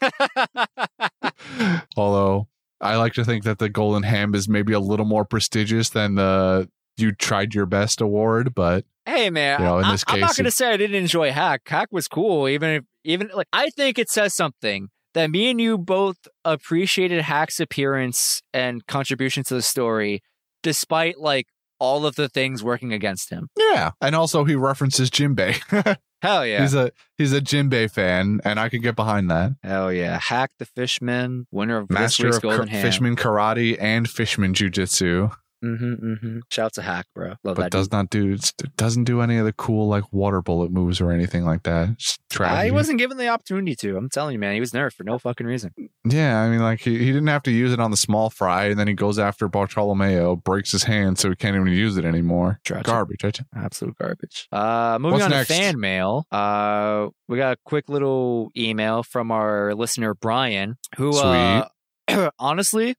[1.96, 2.48] Although
[2.86, 6.14] I like to think that the Golden Ham is maybe a little more prestigious than
[6.14, 10.20] the You Tried Your Best award, but Hey man, You know, in I, this I'm
[10.20, 11.62] not gonna say I didn't enjoy Hack.
[11.66, 15.60] Hack was cool, even if even like I think it says something that me and
[15.60, 20.22] you both appreciated Hack's appearance and contribution to the story,
[20.62, 21.46] despite like
[21.78, 23.48] all of the things working against him.
[23.56, 23.92] yeah.
[24.00, 25.96] And also he references Jinbei.
[26.22, 29.52] Hell yeah, He's a he's a Jinbei fan, and I could get behind that.
[29.62, 30.18] hell yeah.
[30.18, 32.82] Hack the Fishman, winner of this Master week's of Golden Ham.
[32.82, 35.30] Fishman Karate and Fishman Jiu-Jitsu,
[35.64, 36.38] Mm-hmm, mm-hmm.
[36.50, 37.34] Shout to Hack, bro.
[37.42, 37.72] Love but that.
[37.72, 38.36] does not do
[38.76, 41.96] doesn't do any of the cool like water bullet moves or anything like that.
[42.38, 43.96] I wasn't given the opportunity to.
[43.96, 44.54] I'm telling you, man.
[44.54, 45.72] He was nerfed for no fucking reason.
[46.04, 48.66] Yeah, I mean, like he, he didn't have to use it on the small fry,
[48.66, 52.04] and then he goes after Bartolomeo, breaks his hand, so he can't even use it
[52.04, 52.60] anymore.
[52.64, 52.86] Tragic.
[52.86, 53.24] Garbage.
[53.24, 54.48] I t- Absolute garbage.
[54.52, 55.48] Uh, moving What's on next?
[55.48, 56.26] to fan mail.
[56.30, 61.66] Uh, we got a quick little email from our listener Brian, who uh,
[62.38, 62.96] honestly,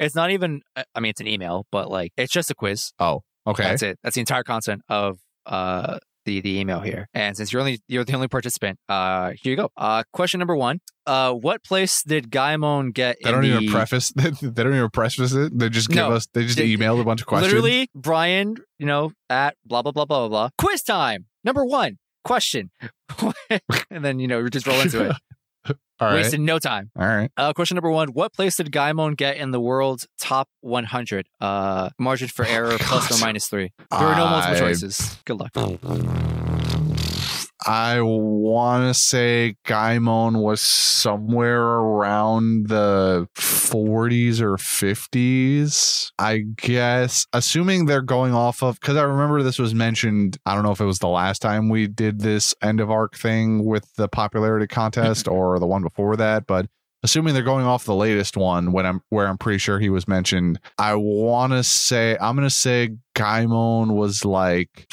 [0.00, 0.62] it's not even.
[0.76, 2.92] I mean, it's an email, but like it's just a quiz.
[2.98, 3.62] Oh, okay.
[3.62, 3.98] That's it.
[4.02, 7.08] That's the entire content of uh the the email here.
[7.14, 9.70] And since you're only you're the only participant, uh, here you go.
[9.76, 10.80] Uh, question number one.
[11.06, 13.16] Uh, what place did Gaimon get?
[13.22, 14.12] They don't the, even preface.
[14.16, 14.30] They
[14.62, 15.58] don't even preface it.
[15.58, 16.12] They just give No.
[16.12, 16.26] us.
[16.34, 17.52] They just They- emailed a bunch of questions.
[17.52, 20.48] Literally, Brian, you know, at blah blah blah blah blah blah.
[20.58, 21.26] Quiz time.
[21.42, 22.70] Number one question,
[23.90, 25.16] and then you know we just roll into it.
[26.00, 26.14] All right.
[26.14, 26.90] Wasted no time.
[26.98, 27.30] All right.
[27.36, 31.28] Uh, question number one: What place did Gaimon get in the world's top 100?
[31.40, 33.72] Uh, margin for error plus or minus three.
[33.90, 35.18] There are no multiple I- choices.
[35.24, 35.52] Good luck.
[37.66, 46.10] I want to say Gaimon was somewhere around the 40s or 50s.
[46.18, 50.38] I guess, assuming they're going off of, because I remember this was mentioned.
[50.46, 53.16] I don't know if it was the last time we did this end of arc
[53.16, 56.66] thing with the popularity contest or the one before that, but.
[57.02, 60.06] Assuming they're going off the latest one, when I'm where I'm pretty sure he was
[60.06, 64.84] mentioned, I want to say I'm gonna say Gaimon was like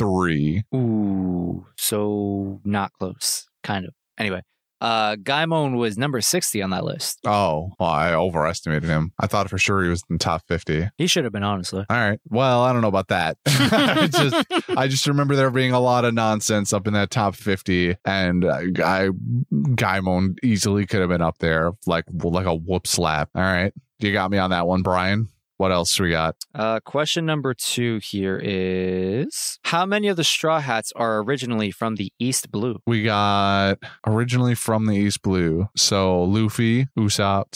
[0.00, 0.64] 43.
[0.74, 3.46] Ooh, so not close.
[3.62, 3.92] Kind of.
[4.18, 4.40] Anyway,
[4.80, 7.18] uh, Gaimon was number 60 on that list.
[7.26, 9.12] Oh, well, I overestimated him.
[9.20, 10.88] I thought for sure he was in the top 50.
[10.96, 11.84] He should have been, honestly.
[11.90, 12.18] All right.
[12.30, 13.36] Well, I don't know about that.
[13.46, 17.34] I just I just remember there being a lot of nonsense up in that top
[17.34, 19.10] 50 and uh, I
[19.52, 23.28] Gaimon easily could have been up there like like a whoop slap.
[23.34, 23.72] All right.
[23.98, 25.28] You got me on that one, Brian.
[25.60, 26.36] What else we got?
[26.54, 31.96] Uh, question number two here is How many of the Straw Hats are originally from
[31.96, 32.80] the East Blue?
[32.86, 35.68] We got originally from the East Blue.
[35.76, 37.54] So Luffy, Usopp,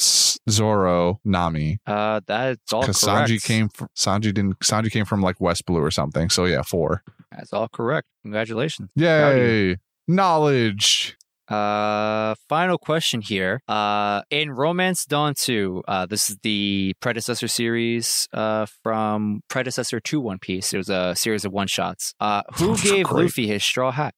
[0.51, 1.79] Zoro, Nami.
[1.87, 2.83] Uh, that's all.
[2.83, 6.29] Because Sanji came from Sanji didn't Sanji came from like West Blue or something.
[6.29, 7.03] So yeah, four.
[7.33, 8.07] That's all correct.
[8.23, 8.91] Congratulations.
[8.97, 9.79] Yay!
[10.07, 11.17] Knowledge.
[11.49, 13.61] Uh, final question here.
[13.69, 20.21] Uh, in Romance Dawn 2, uh, this is the predecessor series, uh, from predecessor to
[20.21, 20.73] One Piece.
[20.73, 22.15] It was a series of one shots.
[22.21, 23.25] Uh, who gave Great.
[23.25, 24.15] Luffy his straw hat?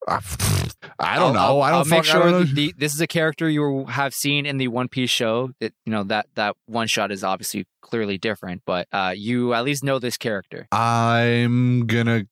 [0.99, 1.41] I don't know.
[1.41, 2.39] I'll, I I'll don't make sure don't know.
[2.45, 5.51] that the, this is a character you have seen in the One Piece show.
[5.61, 9.64] That you know that that one shot is obviously clearly different, but uh, you at
[9.64, 10.68] least know this character.
[10.70, 12.27] I'm gonna.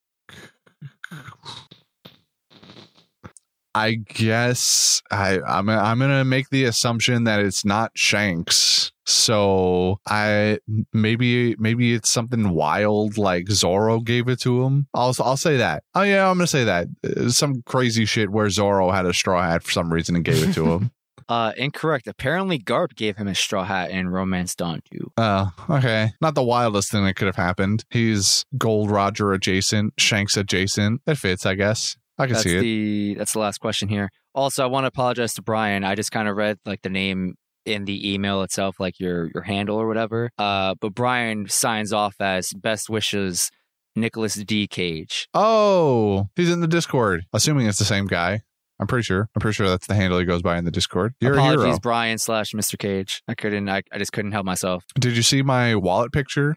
[3.75, 8.93] I guess I I'm I'm gonna make the assumption that it's not Shanks.
[9.07, 10.59] So I
[10.93, 14.87] maybe maybe it's something wild like Zoro gave it to him.
[14.95, 15.83] I'll I'll say that.
[15.95, 16.87] Oh yeah, I'm gonna say that.
[17.05, 20.49] Uh, Some crazy shit where Zoro had a straw hat for some reason and gave
[20.49, 20.91] it to him.
[21.27, 22.07] Uh, incorrect.
[22.07, 25.13] Apparently, Garp gave him a straw hat in Romance Dawn 2.
[25.17, 26.11] Oh, okay.
[26.21, 27.83] Not the wildest thing that could have happened.
[27.89, 31.01] He's Gold Roger adjacent, Shanks adjacent.
[31.07, 31.97] It fits, I guess.
[32.19, 32.61] I can That's see it.
[32.61, 34.11] the that's the last question here.
[34.35, 35.85] Also, I want to apologize to Brian.
[35.85, 37.35] I just kind of read like the name
[37.65, 40.31] in the email itself, like your your handle or whatever.
[40.39, 43.51] Uh, but Brian signs off as best wishes,
[43.97, 44.67] Nicholas D.
[44.67, 45.29] Cage.
[45.35, 47.25] Oh, he's in the Discord.
[47.33, 48.43] Assuming it's the same guy.
[48.81, 49.29] I'm pretty sure.
[49.35, 51.15] I'm pretty sure that's the handle he goes by in the Discord.
[51.21, 51.79] You're a hero.
[51.79, 52.77] Brian slash Mr.
[52.77, 53.23] Cage.
[53.29, 53.69] I couldn't.
[53.69, 54.85] I, I just couldn't help myself.
[54.99, 56.57] Did you see my wallet picture?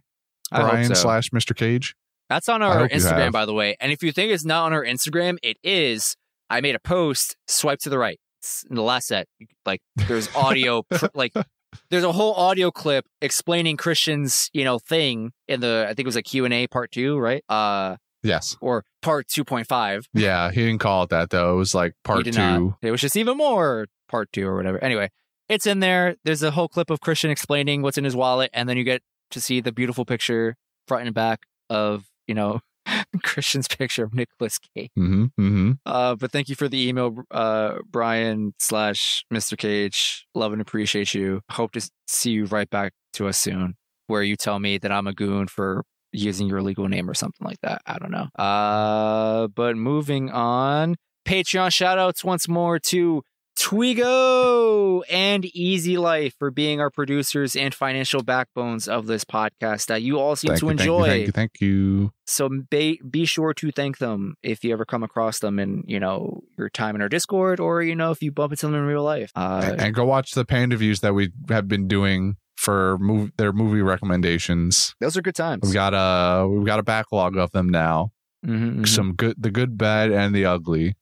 [0.52, 0.94] Brian so.
[0.96, 1.56] slash Mr.
[1.56, 1.96] Cage.
[2.30, 3.76] That's on our Instagram, by the way.
[3.80, 6.16] And if you think it's not on our Instagram, it is.
[6.50, 7.36] I made a post.
[7.48, 8.20] Swipe to the right.
[8.40, 9.28] It's in the last set.
[9.66, 10.84] Like there's audio.
[10.84, 11.34] pr- like
[11.90, 15.84] there's a whole audio clip explaining Christian's you know thing in the.
[15.86, 17.44] I think it was like Q and A part two, right?
[17.50, 18.58] Uh, Yes.
[18.60, 20.06] or part two point five.
[20.14, 21.54] Yeah, he didn't call it that though.
[21.54, 22.32] It was like part two.
[22.32, 22.78] not.
[22.82, 24.84] It was just even more part two or whatever.
[24.84, 25.10] Anyway,
[25.48, 26.16] it's in there.
[26.26, 29.02] There's a whole clip of Christian explaining what's in his wallet, and then you get
[29.32, 30.56] to see the beautiful picture
[30.88, 32.60] front and back of you know
[33.24, 34.92] Christian's picture of Nicolas Cage.
[34.98, 35.24] Mm-hmm.
[35.40, 35.72] Mm-hmm.
[35.86, 39.58] Uh, but thank you for the email, uh, Brian slash Mr.
[39.58, 40.26] Cage.
[40.36, 41.42] Love and appreciate you.
[41.52, 43.76] Hope to see you right back to us soon,
[44.08, 47.46] where you tell me that I'm a goon for using your legal name or something
[47.46, 47.82] like that.
[47.86, 48.28] I don't know.
[48.42, 53.24] Uh, but moving on, Patreon shout outs once more to
[53.58, 60.02] Twigo and Easy Life for being our producers and financial backbones of this podcast that
[60.02, 61.08] you all seem Thank to you, enjoy.
[61.08, 62.12] thank you, thank you.
[62.26, 66.00] So be, be sure to thank them if you ever come across them in, you
[66.00, 68.84] know, your time in our Discord or, you know, if you bump into them in
[68.84, 69.32] real life.
[69.36, 73.32] Uh, and, and go watch the panda views that we have been doing for mov-
[73.38, 74.96] their movie recommendations.
[75.00, 75.62] those are good times.
[75.64, 78.12] We've got a we've got a backlog of them now.
[78.46, 78.88] Mhm, mhm.
[78.88, 80.96] Some good, the good, bad, and the ugly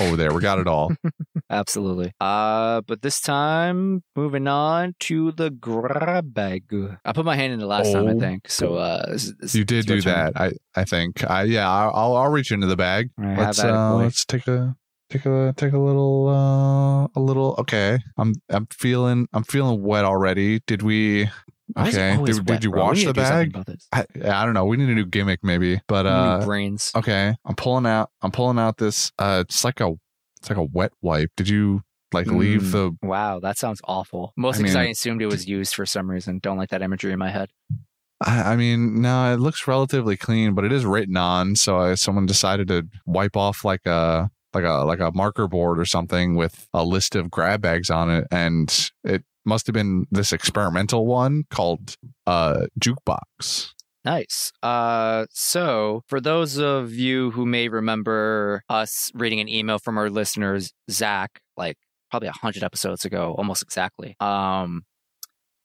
[0.00, 0.32] over there.
[0.32, 0.92] We got it all.
[1.50, 2.12] Absolutely.
[2.20, 6.64] Uh, but this time, moving on to the grab bag.
[7.04, 8.48] I put my hand in the last time, I Oh, think.
[8.50, 10.32] So, uh, this, this, you did it's your do turn.
[10.34, 10.40] that.
[10.40, 11.28] I I think.
[11.28, 11.68] I yeah.
[11.70, 13.10] I'll I'll, I'll reach into the bag.
[13.18, 14.74] All right, let's have at it, uh, let's take a
[15.10, 17.54] take a take a little uh a little.
[17.58, 17.98] Okay.
[18.18, 20.60] I'm I'm feeling I'm feeling wet already.
[20.66, 21.28] Did we?
[21.74, 22.24] Why is it Okay.
[22.24, 22.70] Did, did you?
[22.70, 23.78] Wash the to do something bag?
[24.24, 24.64] I, I don't know.
[24.64, 25.80] We need a new gimmick maybe.
[25.86, 26.92] But uh brains.
[26.94, 27.34] okay.
[27.44, 29.92] I'm pulling out I'm pulling out this uh it's like a
[30.40, 31.30] it's like a wet wipe.
[31.36, 32.72] Did you like leave Mm.
[33.00, 34.32] the Wow, that sounds awful.
[34.36, 36.38] Most I because I, mean- assumed it was used for some reason.
[36.42, 37.50] Don't like that imagery in my head.
[38.24, 41.54] I, I mean, no, it looks relatively clean, but it is written on.
[41.54, 45.78] So I, someone decided to wipe off like a like a like a marker board
[45.78, 50.06] or something with a list of grab bags on it, and it must have been
[50.10, 51.96] this experimental one called
[52.26, 53.72] uh jukebox.
[54.04, 54.52] Nice.
[54.62, 60.08] Uh, so for those of you who may remember us reading an email from our
[60.08, 61.76] listeners, Zach, like
[62.10, 64.14] probably a hundred episodes ago, almost exactly.
[64.20, 64.84] Um,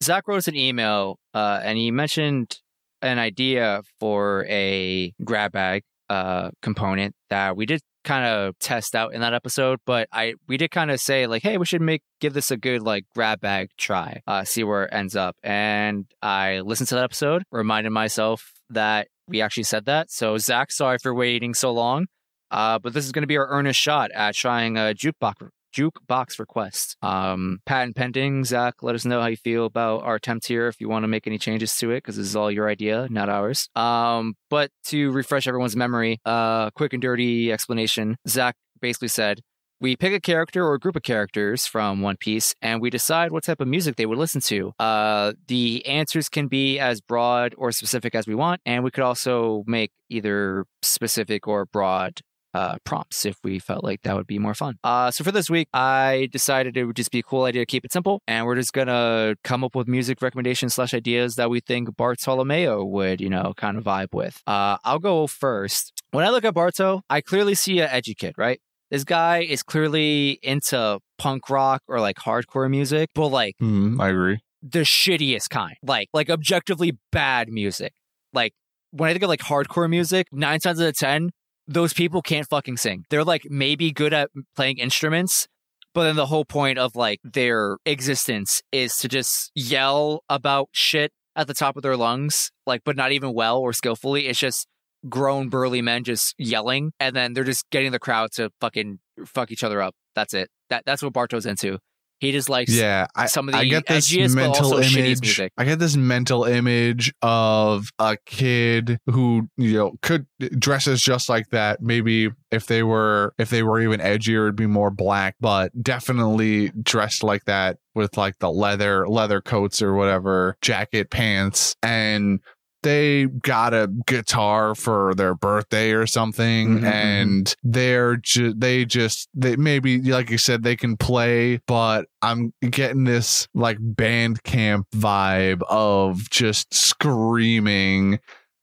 [0.04, 2.58] Zach wrote us an email, uh, and he mentioned
[3.02, 9.14] an idea for a grab bag uh component that we did kind of test out
[9.14, 12.02] in that episode but i we did kind of say like hey we should make
[12.20, 15.36] give this a good like grab bag try uh see where it ends up.
[15.44, 20.12] And i listened to that episode reminded myself that we actually said that.
[20.12, 22.08] So zach sorry for waiting so long
[22.52, 26.40] uh but this is going to be our earnest shot at trying a jukebox jukebox
[26.40, 28.44] request um patent pending.
[28.46, 31.08] Zach let us know how you feel about our attempt here if you want to
[31.08, 33.70] make any changes to it because this is all your idea not ours.
[33.76, 38.18] Um but to refresh everyone's memory uh quick and dirty explanation.
[38.28, 39.42] Zach basically said
[39.84, 43.34] we pick a character or a group of characters from One Piece and we decide
[43.34, 44.72] what type of music they would listen to.
[44.80, 49.04] Uh, the answers can be as broad or specific as we want, and we could
[49.04, 52.22] also make either specific or broad
[52.54, 54.76] uh, prompts if we felt like that would be more fun.
[54.84, 57.66] Uh, so for this week, I decided it would just be a cool idea to
[57.66, 61.50] keep it simple, and we're just gonna come up with music recommendations slash ideas that
[61.50, 64.42] we think Bartolomeo would, you know, kind of vibe with.
[64.48, 65.92] Uh, I'll go first.
[66.12, 68.60] When I look at Barto, I clearly see a edgy kid, right?
[68.92, 74.10] This guy is clearly into punk rock or like hardcore music, but like Hmm, I
[74.10, 74.40] agree.
[74.62, 75.76] the shittiest kind.
[75.82, 77.94] Like like objectively bad music.
[78.34, 78.54] Like
[78.92, 81.32] when I think of like hardcore music, nine times out of ten,
[81.68, 83.06] those people can't fucking sing.
[83.10, 85.48] They're like maybe good at playing instruments,
[85.94, 91.12] but then the whole point of like their existence is to just yell about shit
[91.36, 94.28] at the top of their lungs, like but not even well or skillfully.
[94.28, 94.68] It's just
[95.10, 99.52] grown burly men just yelling and then they're just getting the crowd to fucking fuck
[99.52, 100.50] each other up That's it.
[100.70, 101.80] That that's what Barto's into.
[102.24, 105.22] He just likes yeah I, some of the I get this edgiest, mental image.
[105.22, 105.52] music.
[105.58, 110.26] i get this mental image of a kid who you know could
[110.58, 111.82] dresses just like that.
[111.82, 116.70] Maybe if they were if they were even edgier it'd be more black but definitely
[116.82, 121.76] dressed like that with like the leather leather coats or whatever jacket pants.
[121.84, 122.40] And
[122.84, 126.86] they got a guitar for their birthday or something Mm-hmm, mm-hmm.
[126.86, 132.54] and they're ju- they just they maybe like you said they can play but i'm
[132.62, 138.20] getting this like band camp vibe of just screaming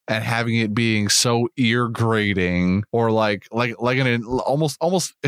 [0.08, 5.14] and having it being so ear grating or like like like an almost almost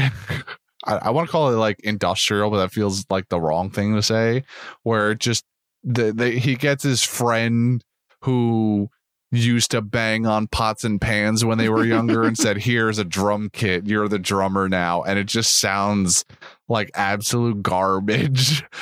[0.85, 3.95] I, I want to call it like industrial, but that feels like the wrong thing
[3.95, 4.43] to say.
[4.83, 5.45] Where just
[5.85, 7.83] the, the he gets his friend
[8.23, 8.89] who
[9.31, 13.05] used to bang on pots and pans when they were younger and said, "Here's a
[13.05, 13.87] drum kit.
[13.87, 16.25] You're the drummer now," and it just sounds
[16.69, 18.65] like absolute garbage.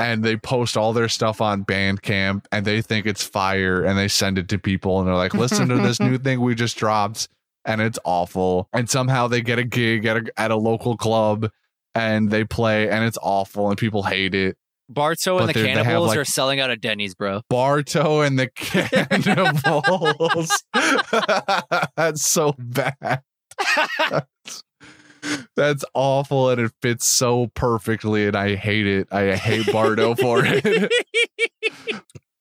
[0.00, 4.06] And they post all their stuff on Bandcamp, and they think it's fire, and they
[4.06, 7.28] send it to people, and they're like, "Listen to this new thing we just dropped."
[7.64, 8.68] and it's awful.
[8.72, 11.50] And somehow they get a gig at a at a local club
[11.94, 14.56] and they play and it's awful and people hate it.
[14.88, 17.42] Barto and the Cannibals like- are selling out at Denny's, bro.
[17.50, 20.50] Barto and the Cannibals.
[21.96, 23.22] That's so bad.
[23.98, 24.62] That's,
[25.56, 29.08] that's awful and it fits so perfectly and I hate it.
[29.12, 30.92] I hate Barto for it.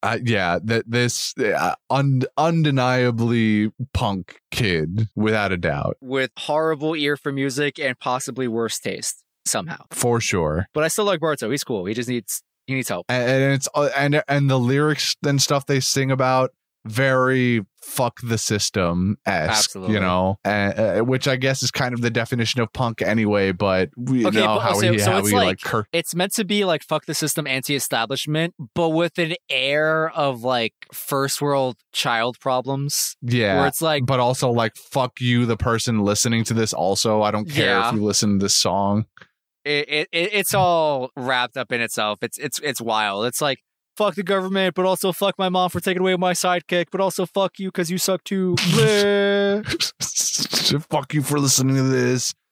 [0.03, 7.17] Uh, yeah, that this uh, un- undeniably punk kid without a doubt, With horrible ear
[7.17, 9.77] for music and possibly worse taste somehow.
[9.91, 10.67] for sure.
[10.73, 11.49] But I still like Barto.
[11.49, 11.85] He's cool.
[11.85, 13.05] He just needs he needs help.
[13.09, 16.51] and, and it's uh, and and the lyrics and stuff they sing about
[16.85, 22.09] very fuck the system esque, you know, uh, which I guess is kind of the
[22.09, 23.51] definition of punk anyway.
[23.51, 25.85] But we Okay, know but how also- he so how it's he like, like- cur-
[25.91, 30.73] It's meant to be like fuck the system, anti-establishment, but with an air of like
[30.93, 33.15] first world child problems.
[33.21, 33.57] yeah.
[33.59, 36.71] Where it's like but also like fuck you, the person listening to this.
[36.73, 37.89] Also, I don't care Yeah.
[37.89, 39.05] if you listen to this song.
[39.68, 42.19] It, it, it it's all wrapped up in itself.
[42.22, 43.26] It's it's it's wild.
[43.26, 43.60] It's like
[43.98, 47.26] fuck the government, but also fuck my mom for taking away my sidekick, but also
[47.26, 48.56] fuck you because you suck too.
[50.89, 52.34] Fuck you for listening to this.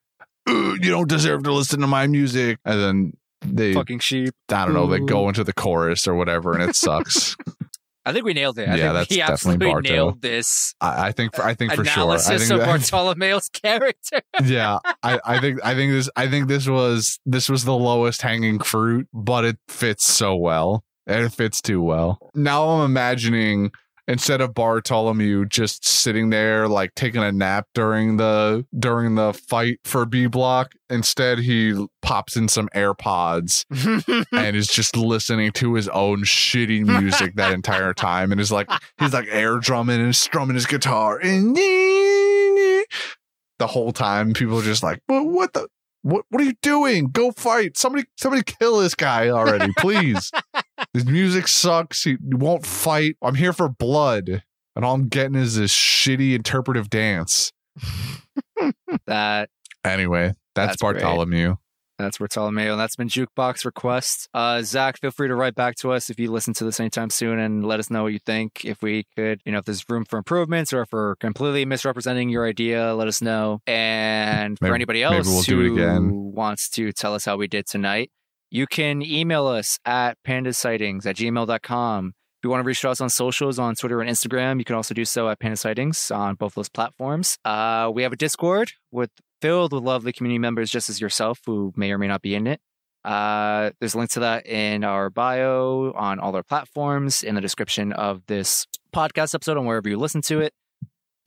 [0.48, 2.60] You don't deserve to listen to my music.
[2.66, 4.36] And then they, Fucking sheep.
[4.50, 7.36] I don't know, they go into the chorus or whatever, and it sucks.
[8.06, 8.69] I think we nailed it.
[8.69, 9.90] I Yeah, think that's we absolutely Barto.
[9.90, 11.91] nailed this I, I think, for, I think for sure.
[11.91, 14.22] I analysis think of Bartolomeo's character.
[14.44, 18.22] yeah, I, I think, I think this, I think this was, this was the lowest
[18.22, 22.19] hanging fruit, but it fits so well, and it fits too well.
[22.36, 23.72] Now I'm imagining
[24.07, 29.80] instead of Bartholomew just sitting there like taking a nap during the during the fight
[29.84, 33.65] for B block, instead he pops in some AirPods
[34.32, 38.69] and is just listening to his own shitty music that entire time and is like
[38.99, 41.19] he's like air drumming and strumming his guitar.
[41.19, 41.56] And
[43.57, 45.68] the whole time people are just like what what the
[46.06, 47.07] what what are you doing?
[47.07, 47.77] Go fight.
[47.77, 50.32] Somebody somebody kill this guy already please.
[50.94, 52.03] His music sucks.
[52.03, 53.18] He won't fight.
[53.22, 54.44] I'm here for blood
[54.76, 57.52] and all i'm getting is this shitty interpretive dance.
[59.07, 59.49] That
[59.84, 61.65] anyway that's, That's great.
[61.97, 64.27] That's Bartolomeo, and that's been Jukebox Request.
[64.34, 67.09] Uh, Zach, feel free to write back to us if you listen to this anytime
[67.09, 68.65] soon and let us know what you think.
[68.65, 72.30] If we could, you know, if there's room for improvements or if we're completely misrepresenting
[72.30, 73.61] your idea, let us know.
[73.65, 78.11] And for anybody else we'll who wants to tell us how we did tonight,
[78.51, 82.07] you can email us at pandasightings at gmail.com.
[82.07, 84.65] If you want to reach out to us on socials on Twitter and Instagram, you
[84.65, 87.38] can also do so at Panda Sightings on both those platforms.
[87.43, 89.09] Uh, we have a Discord with
[89.45, 92.47] filled with lovely community members just as yourself who may or may not be in
[92.47, 92.59] it.
[93.03, 97.41] Uh, there's a link to that in our bio on all our platforms in the
[97.41, 100.51] description of this podcast episode on wherever you listen to it.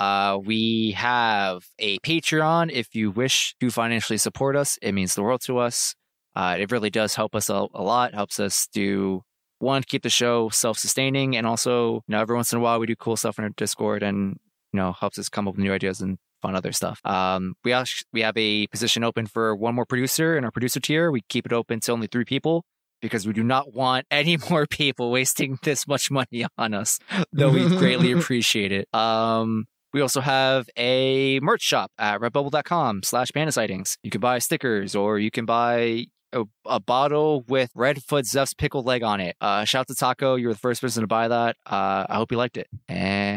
[0.00, 4.80] Uh, we have a Patreon if you wish to financially support us.
[4.82, 5.94] It means the world to us.
[6.34, 8.14] Uh, it really does help us a, a lot.
[8.14, 9.22] Helps us do
[9.60, 12.88] one keep the show self-sustaining, and also you know every once in a while we
[12.88, 14.40] do cool stuff in our Discord, and
[14.72, 17.01] you know helps us come up with new ideas and fun other stuff.
[17.05, 20.81] Um, we ask, we have a position open for one more producer in our producer
[20.81, 21.10] tier.
[21.10, 22.65] We keep it open to only three people
[23.01, 26.98] because we do not want any more people wasting this much money on us,
[27.32, 28.93] though we greatly appreciate it.
[28.94, 33.97] Um, we also have a merch shop at redbubble.com slash panda sightings.
[34.02, 38.86] You can buy stickers or you can buy a, a bottle with Redfoot Zeff's pickled
[38.86, 39.36] leg on it.
[39.40, 40.35] Uh, shout out to Taco.
[40.35, 41.56] You were the first person to buy that.
[41.65, 42.69] Uh, I hope you liked it.
[42.89, 43.27] And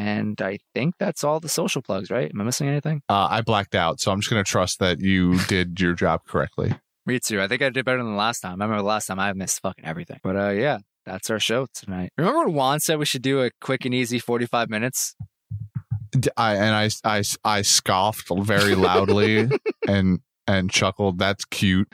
[0.41, 2.31] I think that's all the social plugs, right?
[2.33, 3.01] Am I missing anything?
[3.09, 6.73] uh, i blacked out so i'm just gonna trust that you did your job correctly
[7.05, 7.41] Me too.
[7.41, 8.61] I think I did better than the last time.
[8.61, 10.19] I remember the last time I missed fucking everything.
[10.23, 12.11] But uh, yeah, that's our show tonight.
[12.15, 15.15] Remember when Juan said we should do a quick and easy 45 minutes?
[16.37, 19.49] I and I I I scoffed very loudly
[19.87, 21.17] and and chuckled.
[21.17, 21.91] That's cute.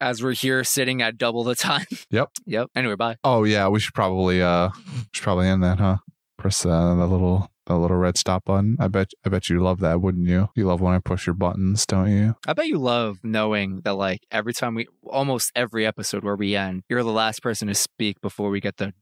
[0.00, 1.86] As we're here sitting at double the time.
[2.10, 2.28] Yep.
[2.46, 2.68] Yep.
[2.76, 3.16] Anyway, bye.
[3.24, 4.68] Oh yeah, we should probably uh
[5.12, 5.96] should probably end that, huh?
[6.38, 8.76] Press uh, the little the little red stop button.
[8.80, 10.48] I bet I bet you love that, wouldn't you?
[10.54, 12.34] You love when I push your buttons, don't you?
[12.46, 16.56] I bet you love knowing that, like, every time we, almost every episode where we
[16.56, 18.94] end, you're the last person to speak before we get the.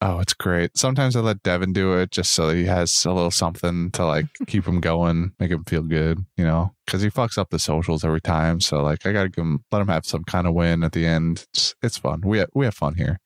[0.00, 0.76] Oh, it's great.
[0.76, 4.26] Sometimes I let Devin do it just so he has a little something to like
[4.46, 8.04] keep him going, make him feel good, you know, because he fucks up the socials
[8.04, 8.60] every time.
[8.60, 11.04] So like, I gotta give him, let him have some kind of win at the
[11.06, 11.46] end.
[11.52, 12.22] It's, it's fun.
[12.24, 13.18] We ha- we have fun here.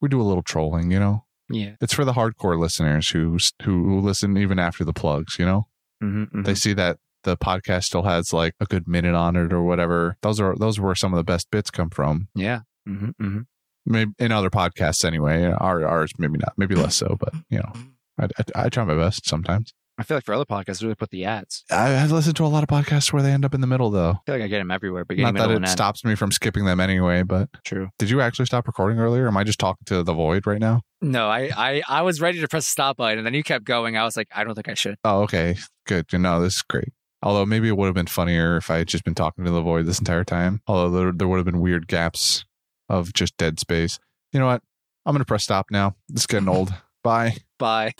[0.00, 1.25] We do a little trolling, you know.
[1.48, 1.74] Yeah.
[1.80, 5.68] It's for the hardcore listeners who who, who listen even after the plugs, you know.
[6.02, 9.62] Mm-hmm, They see that the podcast still has like a good minute on it or
[9.62, 10.16] whatever.
[10.22, 12.28] Those are those are where some of the best bits come from.
[12.34, 12.60] Yeah.
[12.88, 13.40] Mm-hmm, mm-hmm.
[13.86, 15.44] Maybe in other podcasts anyway.
[15.44, 17.72] Our ours maybe not, maybe less so, but you know,
[18.18, 19.72] I, I, I try my best sometimes.
[19.98, 21.64] I feel like for other podcasts, they really put the ads.
[21.70, 23.90] I, I've listened to a lot of podcasts where they end up in the middle
[23.90, 24.10] though.
[24.10, 26.66] I feel like I get them everywhere, beginning, Not that it stops me from skipping
[26.66, 27.22] them anyway.
[27.22, 27.88] But True.
[27.98, 29.26] did you actually stop recording earlier?
[29.26, 30.82] Am I just talking to the void right now?
[31.00, 33.64] No, I, I, I was ready to press the stop button, and then you kept
[33.64, 33.96] going.
[33.96, 34.96] I was like, I don't think I should.
[35.04, 35.56] Oh, okay,
[35.86, 36.06] good.
[36.12, 36.92] You know, this is great.
[37.22, 39.62] Although maybe it would have been funnier if I had just been talking to the
[39.62, 40.60] void this entire time.
[40.66, 42.44] Although there, there would have been weird gaps
[42.88, 43.98] of just dead space.
[44.32, 44.62] You know what?
[45.06, 45.96] I'm gonna press stop now.
[46.12, 46.74] It's getting old.
[47.02, 47.36] Bye.
[47.58, 47.92] Bye.